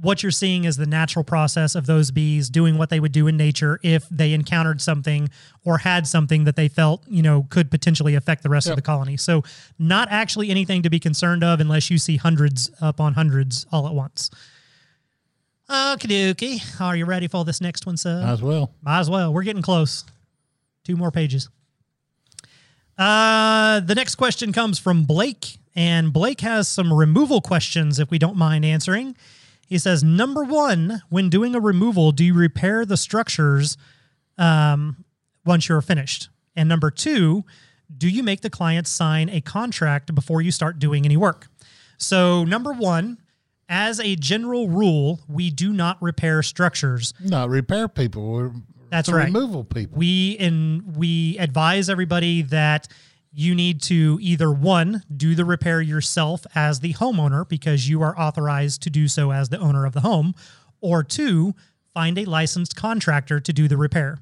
[0.00, 3.26] what you're seeing is the natural process of those bees doing what they would do
[3.26, 5.30] in nature if they encountered something
[5.64, 8.82] or had something that they felt, you know, could potentially affect the rest of the
[8.82, 9.16] colony.
[9.16, 9.44] So
[9.78, 13.94] not actually anything to be concerned of unless you see hundreds upon hundreds all at
[13.94, 14.30] once.
[15.68, 16.80] Okie dokie.
[16.80, 18.20] Are you ready for this next one, sir?
[18.20, 18.72] Might as well.
[18.82, 19.32] Might as well.
[19.32, 20.04] We're getting close.
[20.84, 21.48] Two more pages.
[22.98, 28.18] Uh, the next question comes from Blake, and Blake has some removal questions if we
[28.18, 29.16] don't mind answering.
[29.66, 33.76] He says, Number one, when doing a removal, do you repair the structures
[34.38, 35.04] um,
[35.44, 36.28] once you're finished?
[36.54, 37.44] And number two,
[37.96, 41.48] do you make the client sign a contract before you start doing any work?
[41.96, 43.18] So, number one,
[43.68, 47.14] as a general rule, we do not repair structures.
[47.20, 48.32] No, repair people.
[48.32, 48.52] We're
[48.90, 49.24] That's right.
[49.24, 49.98] removal people.
[49.98, 52.88] we and we advise everybody that
[53.32, 58.16] you need to either one do the repair yourself as the homeowner because you are
[58.18, 60.34] authorized to do so as the owner of the home
[60.80, 61.52] or two
[61.92, 64.18] find a licensed contractor to do the repair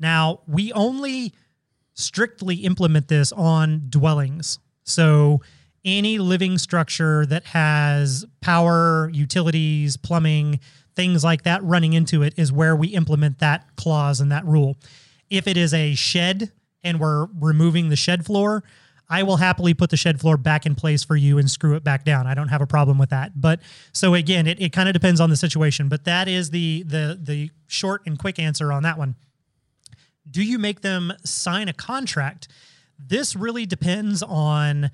[0.00, 1.34] now we only
[1.92, 5.42] strictly implement this on dwellings so
[5.84, 10.60] any living structure that has power utilities plumbing
[10.96, 14.76] things like that running into it is where we implement that clause and that rule
[15.30, 18.62] if it is a shed and we're removing the shed floor,
[19.08, 21.84] I will happily put the shed floor back in place for you and screw it
[21.84, 22.26] back down.
[22.26, 23.32] I don't have a problem with that.
[23.40, 23.60] But
[23.92, 25.88] so again, it, it kind of depends on the situation.
[25.88, 29.16] But that is the the the short and quick answer on that one.
[30.30, 32.48] Do you make them sign a contract?
[32.98, 34.90] This really depends on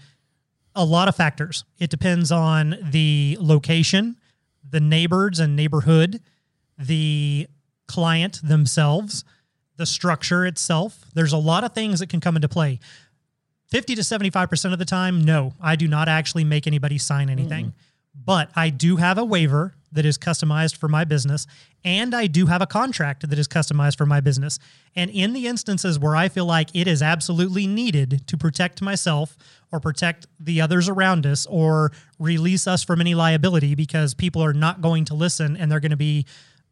[0.75, 1.65] a lot of factors.
[1.79, 4.17] It depends on the location,
[4.69, 6.21] the neighbors and neighborhood,
[6.79, 7.49] the
[7.87, 9.25] client themselves,
[9.77, 11.07] the structure itself.
[11.15, 12.79] There's a lot of things that can come into play.
[13.69, 17.33] 50 to 75% of the time, no, I do not actually make anybody sign mm.
[17.33, 17.73] anything.
[18.15, 21.47] But I do have a waiver that is customized for my business,
[21.85, 24.59] and I do have a contract that is customized for my business.
[24.95, 29.37] And in the instances where I feel like it is absolutely needed to protect myself
[29.73, 34.53] or protect the others around us or release us from any liability because people are
[34.53, 36.27] not going to listen and they're going to be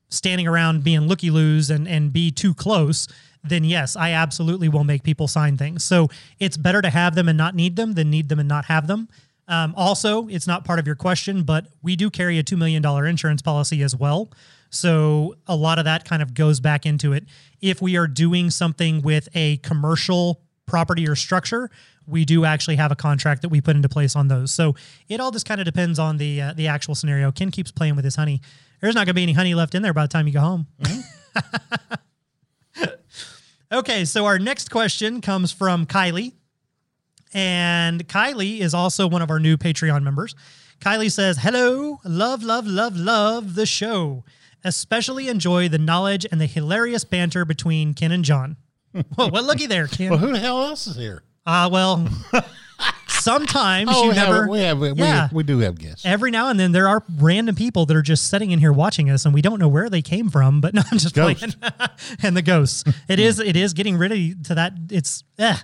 [0.08, 3.08] standing around being looky loos and, and be too close,
[3.44, 5.84] then yes, I absolutely will make people sign things.
[5.84, 8.66] So it's better to have them and not need them than need them and not
[8.66, 9.08] have them.
[9.46, 12.84] Um, also, it's not part of your question, but we do carry a $2 million
[13.06, 14.30] insurance policy as well.
[14.70, 17.24] So a lot of that kind of goes back into it.
[17.60, 21.70] If we are doing something with a commercial property or structure,
[22.08, 24.50] we do actually have a contract that we put into place on those.
[24.50, 24.74] So
[25.08, 27.30] it all just kind of depends on the uh, the actual scenario.
[27.30, 28.40] Ken keeps playing with his honey.
[28.80, 30.40] There's not going to be any honey left in there by the time you go
[30.40, 30.66] home.
[33.72, 36.32] okay, so our next question comes from Kylie.
[37.34, 40.34] And Kylie is also one of our new Patreon members.
[40.80, 44.24] Kylie says, Hello, love, love, love, love the show.
[44.64, 48.56] Especially enjoy the knowledge and the hilarious banter between Ken and John.
[48.92, 50.10] Whoa, well, looky there, Ken.
[50.10, 51.22] Well, who the hell else is here?
[51.50, 52.06] Ah, well,
[53.08, 54.40] sometimes Oh, you we, never.
[54.42, 55.28] have, we have we, Yeah.
[55.32, 56.04] we do have guests.
[56.04, 59.08] Every now and then, there are random people that are just sitting in here watching
[59.10, 60.60] us, and we don't know where they came from.
[60.60, 61.58] But no, I'm just Ghost.
[61.60, 61.72] playing.
[62.22, 62.84] and the ghosts.
[63.08, 63.38] It is.
[63.40, 64.74] It is getting ready to that.
[64.90, 65.24] It's.
[65.38, 65.56] Eh,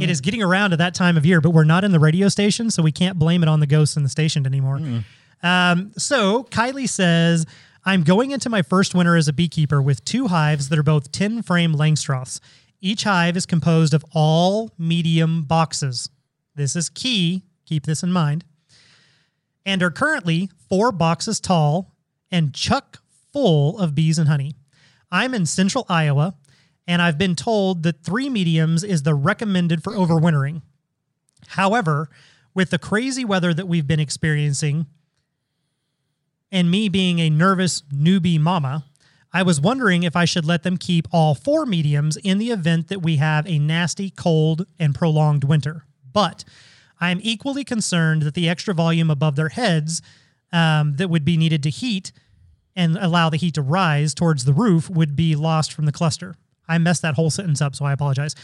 [0.00, 1.40] it is getting around to that time of year.
[1.40, 3.96] But we're not in the radio station, so we can't blame it on the ghosts
[3.96, 4.80] in the station anymore.
[5.42, 7.44] Um, so Kylie says,
[7.84, 11.12] I'm going into my first winter as a beekeeper with two hives that are both
[11.12, 12.40] 10 frame Langstroths.
[12.86, 16.08] Each hive is composed of all medium boxes.
[16.54, 17.42] This is key.
[17.64, 18.44] Keep this in mind.
[19.64, 21.96] And are currently four boxes tall
[22.30, 24.54] and chuck full of bees and honey.
[25.10, 26.36] I'm in central Iowa,
[26.86, 30.62] and I've been told that three mediums is the recommended for overwintering.
[31.48, 32.08] However,
[32.54, 34.86] with the crazy weather that we've been experiencing,
[36.52, 38.84] and me being a nervous newbie mama,
[39.32, 42.88] I was wondering if I should let them keep all four mediums in the event
[42.88, 45.84] that we have a nasty, cold, and prolonged winter.
[46.12, 46.44] But
[47.00, 50.00] I am equally concerned that the extra volume above their heads
[50.52, 52.12] um, that would be needed to heat
[52.74, 56.36] and allow the heat to rise towards the roof would be lost from the cluster.
[56.68, 58.34] I messed that whole sentence up, so I apologize.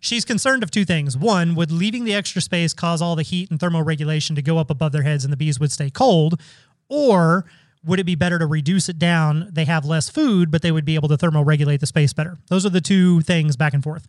[0.00, 1.16] She's concerned of two things.
[1.16, 4.70] One, would leaving the extra space cause all the heat and thermoregulation to go up
[4.70, 6.40] above their heads and the bees would stay cold?
[6.88, 7.44] Or
[7.84, 9.48] would it be better to reduce it down?
[9.50, 12.38] They have less food, but they would be able to thermoregulate the space better.
[12.48, 14.06] Those are the two things back and forth.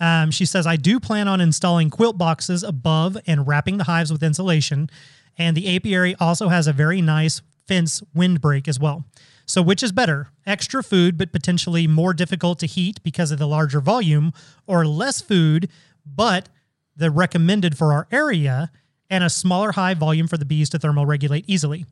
[0.00, 4.12] Um, she says, I do plan on installing quilt boxes above and wrapping the hives
[4.12, 4.90] with insulation.
[5.38, 9.04] And the apiary also has a very nice fence windbreak as well.
[9.46, 10.28] So, which is better?
[10.46, 14.32] Extra food, but potentially more difficult to heat because of the larger volume,
[14.66, 15.68] or less food,
[16.06, 16.48] but
[16.96, 18.70] the recommended for our area,
[19.10, 21.84] and a smaller high volume for the bees to thermoregulate easily?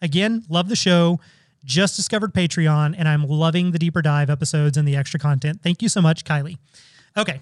[0.00, 1.20] Again, love the show.
[1.64, 5.60] Just discovered Patreon, and I'm loving the deeper dive episodes and the extra content.
[5.62, 6.58] Thank you so much, Kylie.
[7.16, 7.40] Okay.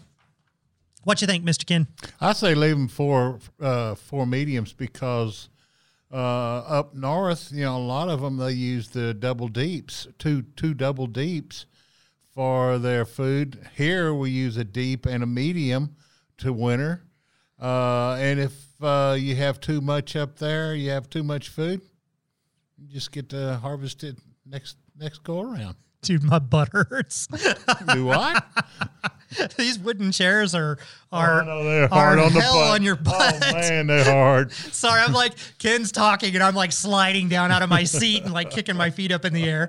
[1.05, 1.65] What you think, Mr.
[1.65, 1.87] Ken?
[2.21, 5.49] I say leave them for uh, four mediums because
[6.11, 10.43] uh, up north, you know, a lot of them they use the double deeps, two
[10.57, 11.67] two double deeps
[12.35, 13.69] for their food.
[13.77, 15.95] Here we use a deep and a medium
[16.39, 17.05] to winter.
[17.61, 21.81] Uh, and if uh, you have too much up there, you have too much food.
[22.79, 25.77] You just get to harvest it next next go around.
[26.03, 27.27] Dude, my butt hurts.
[27.93, 28.45] Do what?
[29.57, 30.79] These wooden chairs are
[31.11, 32.71] are, Oh, no, they're are hard on the butt.
[32.75, 33.43] on your butt.
[33.43, 34.53] Oh man, they're hard.
[34.53, 38.33] Sorry, I'm like Ken's talking and I'm like sliding down out of my seat and
[38.33, 39.69] like kicking my feet up in the air.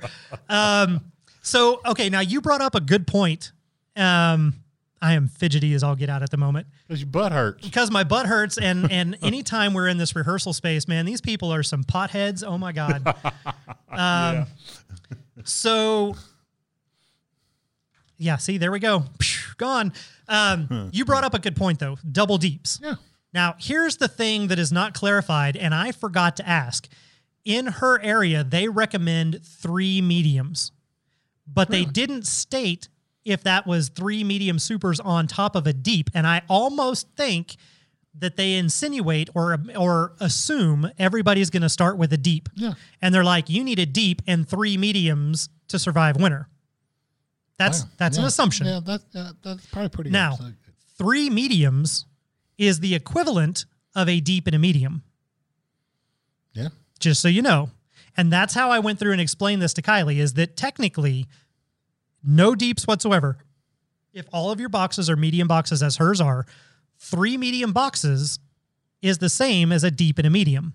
[0.50, 3.52] Um, so okay, now you brought up a good point.
[3.96, 4.56] Um,
[5.02, 7.66] I am fidgety as I'll get out at the moment Because your butt hurts.
[7.66, 11.54] because my butt hurts and and anytime we're in this rehearsal space, man, these people
[11.54, 12.44] are some potheads.
[12.46, 13.16] Oh my god.
[13.90, 14.46] Um,
[15.44, 16.16] so
[18.18, 19.06] yeah, see, there we go.
[19.58, 19.94] Gone.
[20.28, 21.98] Um, you brought up a good point though.
[22.12, 22.80] Double deeps.
[22.84, 22.96] Yeah.
[23.34, 26.88] Now, here's the thing that is not clarified, and I forgot to ask.
[27.46, 30.72] In her area, they recommend three mediums,
[31.48, 32.90] but they didn't state
[33.28, 36.10] if that was three medium supers on top of a deep.
[36.14, 37.56] And I almost think
[38.20, 42.50] that they insinuate or or assume everybody's going to start with a deep.
[42.56, 42.74] Yeah.
[43.02, 46.48] And they're like, you need a deep and three mediums to survive winter.
[47.58, 47.90] That's Wow.
[47.98, 48.66] that's an assumption.
[48.68, 50.10] Yeah, that, that that's probably pretty.
[50.12, 50.38] Now,
[50.98, 52.06] three mediums
[52.58, 53.66] is the equivalent
[53.96, 55.04] of a deep and a medium,
[56.54, 56.70] yeah,
[57.00, 57.70] just so you know.
[58.16, 61.28] And that's how I went through and explained this to Kylie is that technically
[62.24, 63.38] no deeps whatsoever.
[64.14, 66.46] If all of your boxes are medium boxes as hers are,
[66.98, 68.40] three medium boxes
[69.02, 70.74] is the same as a deep and a medium.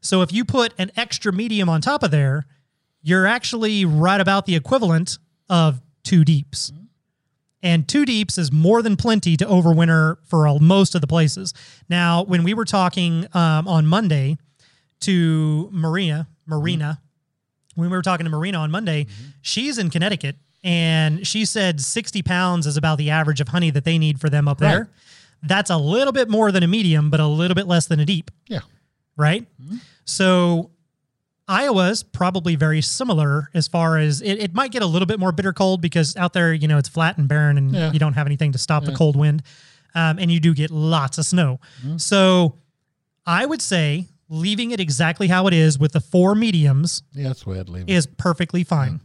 [0.00, 2.46] So if you put an extra medium on top of there,
[3.02, 5.18] you're actually right about the equivalent
[5.48, 6.72] of two deeps.
[7.62, 11.52] And two deeps is more than plenty to overwinter for all, most of the places.
[11.88, 14.38] Now, when we were talking um, on Monday
[15.00, 17.00] to Maria, Marina,
[17.74, 19.06] when we were talking to Marina on Monday,
[19.40, 23.84] she's in Connecticut and she said 60 pounds is about the average of honey that
[23.84, 24.90] they need for them up there.
[25.42, 28.04] That's a little bit more than a medium, but a little bit less than a
[28.04, 28.30] deep.
[28.48, 28.60] yeah.
[29.16, 29.46] right?
[30.04, 30.70] So
[31.46, 35.32] Iowa's probably very similar as far as it, it might get a little bit more
[35.32, 37.92] bitter cold because out there, you know, it's flat and barren and Yeah.
[37.92, 39.42] you don't have anything to stop the cold wind.
[39.94, 41.60] Um, and you do get lots of snow.
[41.96, 42.56] So
[43.24, 47.44] I would say leaving it exactly how it is with the four mediums Yeah, that's
[47.44, 47.90] the way I'd leave it.
[47.92, 49.00] is perfectly fine.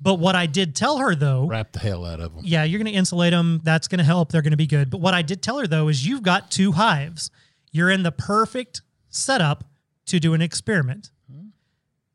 [0.00, 2.44] But what I did tell her though, Wrap the hell out of them.
[2.44, 3.60] yeah, you're going to insulate them.
[3.64, 4.30] That's going to help.
[4.30, 4.90] They're going to be good.
[4.90, 7.30] But what I did tell her though is you've got two hives.
[7.72, 9.64] You're in the perfect setup
[10.06, 11.10] to do an experiment.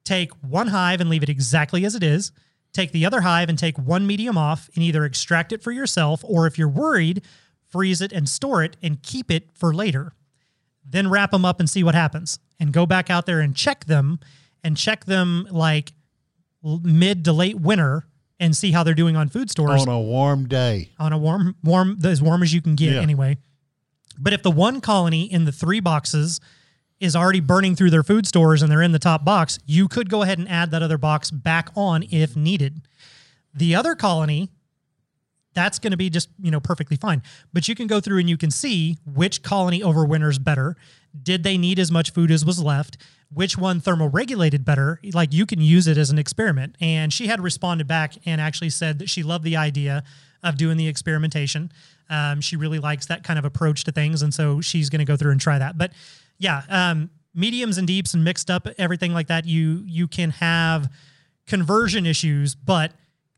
[0.03, 2.31] Take one hive and leave it exactly as it is.
[2.73, 6.23] Take the other hive and take one medium off and either extract it for yourself
[6.25, 7.21] or if you're worried,
[7.69, 10.13] freeze it and store it and keep it for later.
[10.85, 12.39] Then wrap them up and see what happens.
[12.59, 14.19] And go back out there and check them
[14.63, 15.93] and check them like
[16.63, 18.05] mid to late winter
[18.39, 20.89] and see how they're doing on food stores On a warm day.
[20.99, 23.01] on a warm, warm, as warm as you can get Yeah.
[23.01, 23.37] anyway.
[24.17, 26.39] But if the one colony in the three boxes
[26.99, 30.09] is already burning through their food stores and they're in the top box, you could
[30.09, 32.81] go ahead and add that other box back on if needed.
[33.53, 34.49] The other colony,
[35.53, 37.21] that's going to be just, you know, perfectly fine.
[37.51, 40.75] But you can go through and you can see which colony overwinters better.
[41.21, 42.97] Did they need as much food as was left?
[43.31, 44.99] Which one thermoregulated better?
[45.13, 46.75] Like you can use it as an experiment.
[46.81, 50.03] And she had responded back and actually said that she loved the idea
[50.43, 51.71] of doing the experimentation.
[52.09, 54.21] Um, she really likes that kind of approach to things.
[54.21, 55.77] And so she's going to go through and try that.
[55.77, 55.93] But
[56.37, 60.91] yeah, um, mediums and deeps and mixed up everything like that, you you can have
[61.47, 62.91] conversion issues, but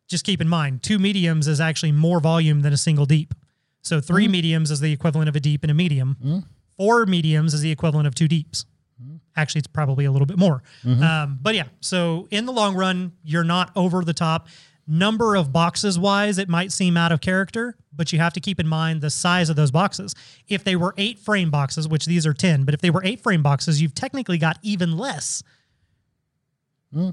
[0.07, 3.33] just keep in mind, two mediums is actually more volume than a single deep.
[3.81, 4.31] So 3 mm.
[4.31, 6.17] mediums is the equivalent of a deep and a medium.
[6.23, 6.43] Mm.
[6.77, 8.65] Four mediums is the equivalent of two deeps.
[9.01, 9.19] Mm.
[9.35, 10.63] Actually, it's probably a little bit more.
[10.83, 11.03] Mm-hmm.
[11.03, 14.47] Um, but yeah, so in the long run, you're not over the top.
[14.87, 18.59] Number of boxes wise, it might seem out of character, but you have to keep
[18.59, 20.13] in mind the size of those boxes.
[20.47, 23.21] If they were eight frame boxes, which these are 10, but if they were eight
[23.21, 25.41] frame boxes, you've technically got even less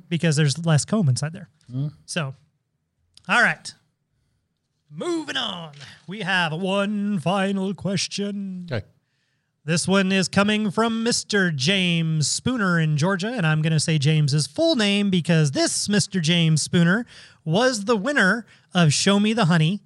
[0.08, 1.48] because there's less comb inside there.
[2.06, 2.34] So,
[3.28, 3.72] all right.
[4.90, 5.72] Moving on.
[6.06, 8.68] We have one final question.
[8.70, 8.84] Okay.
[9.64, 11.54] This one is coming from Mr.
[11.54, 16.20] James Spooner in Georgia, and I'm going to say James's full name because this Mr.
[16.20, 17.06] James Spooner
[17.44, 18.44] was the winner
[18.74, 19.80] of Show Me the Honey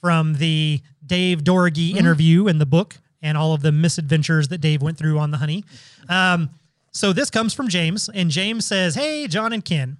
[0.00, 4.80] from the Dave Doroghy interview in the book and all of the misadventures that Dave
[4.80, 5.64] went through on the honey.
[6.08, 6.50] Um,
[6.92, 9.96] so this comes from James, and James says, Hey, John and Ken,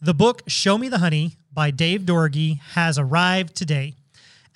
[0.00, 3.94] the book Show Me the Honey by Dave Doroghy has arrived today.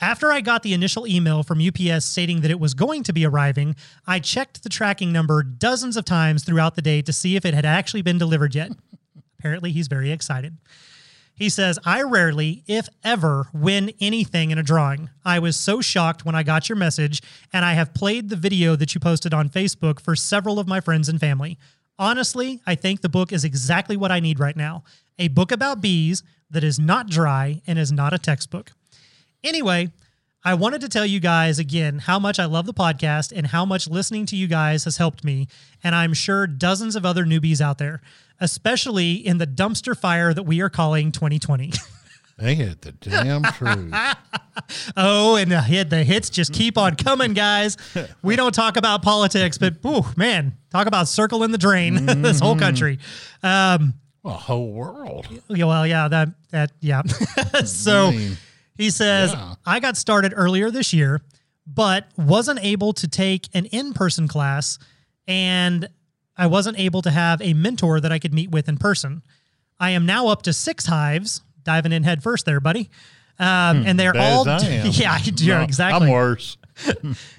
[0.01, 3.25] After I got the initial email from UPS stating that it was going to be
[3.25, 3.77] arriving,
[4.07, 7.55] I checked the tracking number dozens of times throughout the day to see if it
[7.55, 8.73] had actually been delivered yet.
[9.39, 10.57] Apparently, he's very excited.
[11.37, 15.11] He says, I rarely, if ever, win anything in a drawing.
[15.25, 17.23] I was so shocked when I got your message,
[17.53, 20.81] and I have played the video that you posted on Facebook for several of my
[20.81, 21.59] friends and family.
[21.99, 24.85] Honestly, I think the book is exactly what I need right now
[25.19, 28.73] a book about bees that is not dry and is not a textbook.
[29.43, 29.93] Anyway,
[30.45, 33.65] I wanted to tell you guys again how much I love the podcast and how
[33.65, 35.49] much listening to you guys has helped me,
[35.83, 38.03] and I'm sure dozens of other newbies out there,
[38.41, 41.73] especially in the dumpster fire that we are calling 2020.
[42.37, 43.95] They hit the damn truth.
[44.97, 47.77] oh, and the hit the hits just keep on coming, guys.
[48.23, 52.07] We don't talk about politics, but ooh, man, talk about circling the drain.
[52.23, 52.99] this whole country.
[53.43, 53.95] Um,
[54.25, 55.29] Well, whole world.
[55.49, 57.03] Yeah, well, yeah, that that yeah.
[57.65, 58.37] so mean,
[58.77, 59.55] he says, yeah.
[59.65, 61.21] I got started earlier this year,
[61.67, 64.79] but wasn't able to take an in-person class
[65.29, 65.89] and
[66.37, 69.23] I wasn't able to have a mentor that I could meet with in person.
[69.79, 72.91] I am now up to six hives, diving in head first there, buddy.
[73.39, 74.87] Um, and they're Hmm, all, as I am.
[74.93, 76.07] yeah, you're No, exactly.
[76.07, 76.57] I'm worse.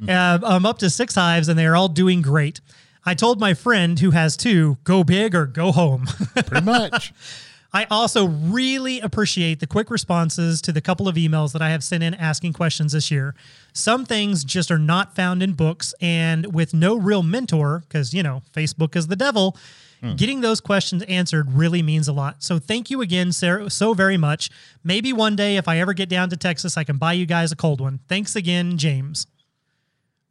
[0.07, 2.61] Uh, I'm up to six hives and they are all doing great.
[3.05, 6.05] I told my friend who has two, go big or go home.
[6.35, 7.13] Pretty much.
[7.75, 11.83] I also really appreciate the quick responses to the couple of emails that I have
[11.83, 13.35] sent in asking questions this year.
[13.73, 18.23] Some things just are not found in books, and with no real mentor, because, you
[18.23, 19.57] know, Facebook is the devil,
[19.99, 20.15] hmm.
[20.15, 22.41] getting those questions answered really means a lot.
[22.41, 24.49] So thank you again Sarah, so very much.
[24.81, 27.51] Maybe one day, if I ever get down to Texas, I can buy you guys
[27.51, 27.99] a cold one.
[28.07, 29.27] Thanks again, James.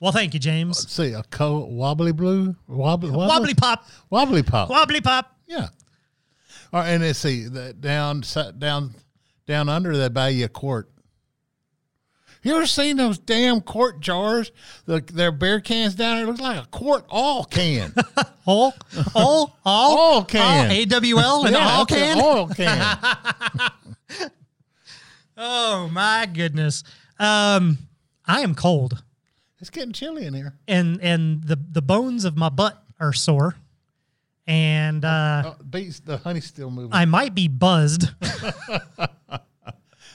[0.04, 0.80] Well, thank you, James.
[0.82, 4.68] Let's see, a co- wobbly blue, wobbly, wobbly, Wobbly pop, wobbly pop.
[4.68, 5.34] wobbly pop.
[5.46, 5.68] Yeah.
[6.74, 8.22] All right, and let's see that down,
[8.58, 8.94] down,
[9.46, 10.90] down under they buy you a quart.
[12.42, 14.52] You ever seen those damn quart jars?
[14.84, 17.94] The, their beer cans down there looks like a quart all can.
[18.44, 18.74] All,
[19.14, 20.70] all, all, All can.
[20.70, 22.20] AWL and all it's can.
[22.20, 22.96] All can.
[25.36, 26.84] Oh my goodness.
[27.18, 27.78] Um,
[28.26, 29.02] I am cold,
[29.64, 30.54] it's getting chilly in here.
[30.68, 33.56] and and the the bones of my butt are sore.
[34.46, 36.92] and uh, Oh, bees, the honey's still moving.
[36.92, 38.10] I might be buzzed.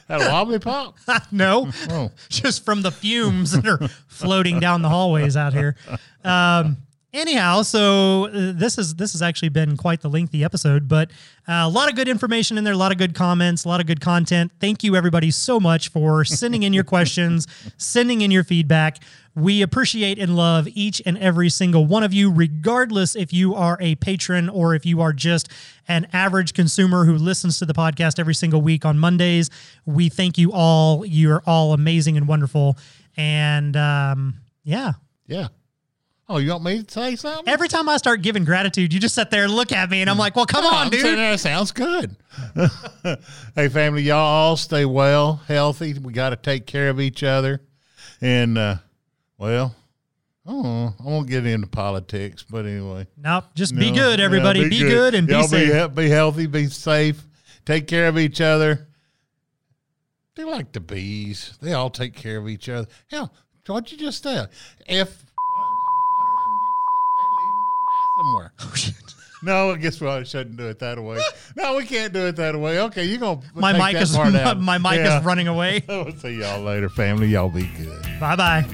[0.07, 0.97] That wobbly pop?
[1.31, 2.09] no, Oh.
[2.29, 5.75] just from the fumes that are floating down the hallways out here.
[6.23, 6.77] Um,
[7.13, 11.11] anyhow, so uh, this is this has actually been quite the lengthy episode, but
[11.47, 13.79] uh, a lot of good information in there, a lot of good comments, a lot
[13.79, 14.51] of good content.
[14.59, 18.99] Thank you everybody so much for sending in your questions, sending in your feedback.
[19.35, 23.77] We appreciate and love each and every single one of you, regardless if you are
[23.79, 25.49] a patron or if you are just
[25.87, 29.49] an average consumer who listens to the podcast every single week on Mondays.
[29.85, 31.05] We thank you all.
[31.05, 32.77] You're all amazing and wonderful.
[33.15, 34.93] And um, yeah,
[35.27, 35.47] Yeah.
[36.31, 37.47] Oh, you want me to say something?
[37.51, 40.09] every time I start giving gratitude, you just sit there and look at me, and
[40.09, 41.17] I'm like, well, come on, I'm dude.
[41.17, 42.15] That sounds good.
[43.55, 45.97] hey, family, y'all all stay well, healthy.
[45.97, 47.61] We got to take care of each other.
[48.21, 48.75] And, uh,
[49.39, 49.75] well,
[50.45, 53.07] oh, I won't get into politics, but anyway.
[53.17, 54.69] Nope, just be No, good, yeah, everybody.
[54.69, 55.15] be, good.
[55.15, 55.95] and Y'all be safe.
[55.95, 57.25] Be, be healthy, be safe,
[57.65, 58.87] take care of each other.
[60.35, 61.57] They're like the bees.
[61.59, 62.87] They all take care of each other.
[63.09, 63.33] Hell,
[63.65, 64.45] what'd you just say?
[64.87, 65.25] If
[68.19, 68.51] somewhere.
[68.61, 68.95] Oh, shit.
[69.41, 71.17] No, I guess we shouldn't do it that way.
[71.55, 72.81] No, we can't do it that way.
[72.81, 75.19] Okay, you're gonna My mic that is part my, my mic Yeah.
[75.19, 75.81] is running away.
[75.87, 77.27] We'll see y'all later, family.
[77.27, 78.03] Y'all be good.
[78.19, 78.65] bye bye.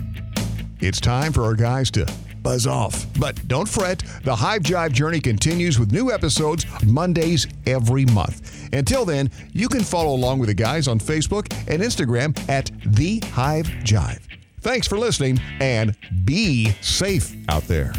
[0.79, 2.11] It's time for our guys to
[2.41, 3.05] buzz off.
[3.19, 8.67] But don't fret, the Hive Jive journey continues with new episodes Mondays every month.
[8.73, 13.19] Until then, you can follow along with the guys on Facebook and Instagram at The
[13.33, 14.19] Hive Jive.
[14.61, 15.95] Thanks for listening and
[16.25, 17.93] be safe out there.